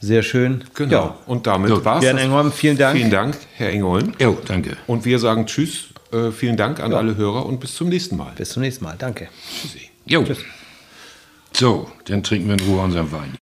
[0.00, 0.64] Sehr schön.
[0.74, 0.92] Genau.
[0.92, 1.18] Ja.
[1.26, 2.04] Und damit so, war's.
[2.04, 2.96] Herr Engholm, vielen Dank.
[2.96, 4.12] Vielen Dank, Herr Engholm.
[4.18, 4.76] Jo, danke.
[4.86, 5.90] Und wir sagen Tschüss.
[6.12, 6.98] Äh, vielen Dank an ja.
[6.98, 8.32] alle Hörer und bis zum nächsten Mal.
[8.36, 8.96] Bis zum nächsten Mal.
[8.98, 9.28] Danke.
[9.60, 9.90] Tschüssi.
[10.04, 10.24] Jo.
[10.24, 10.38] Tschüss.
[11.52, 13.41] So, dann trinken wir in Ruhe unseren Wein.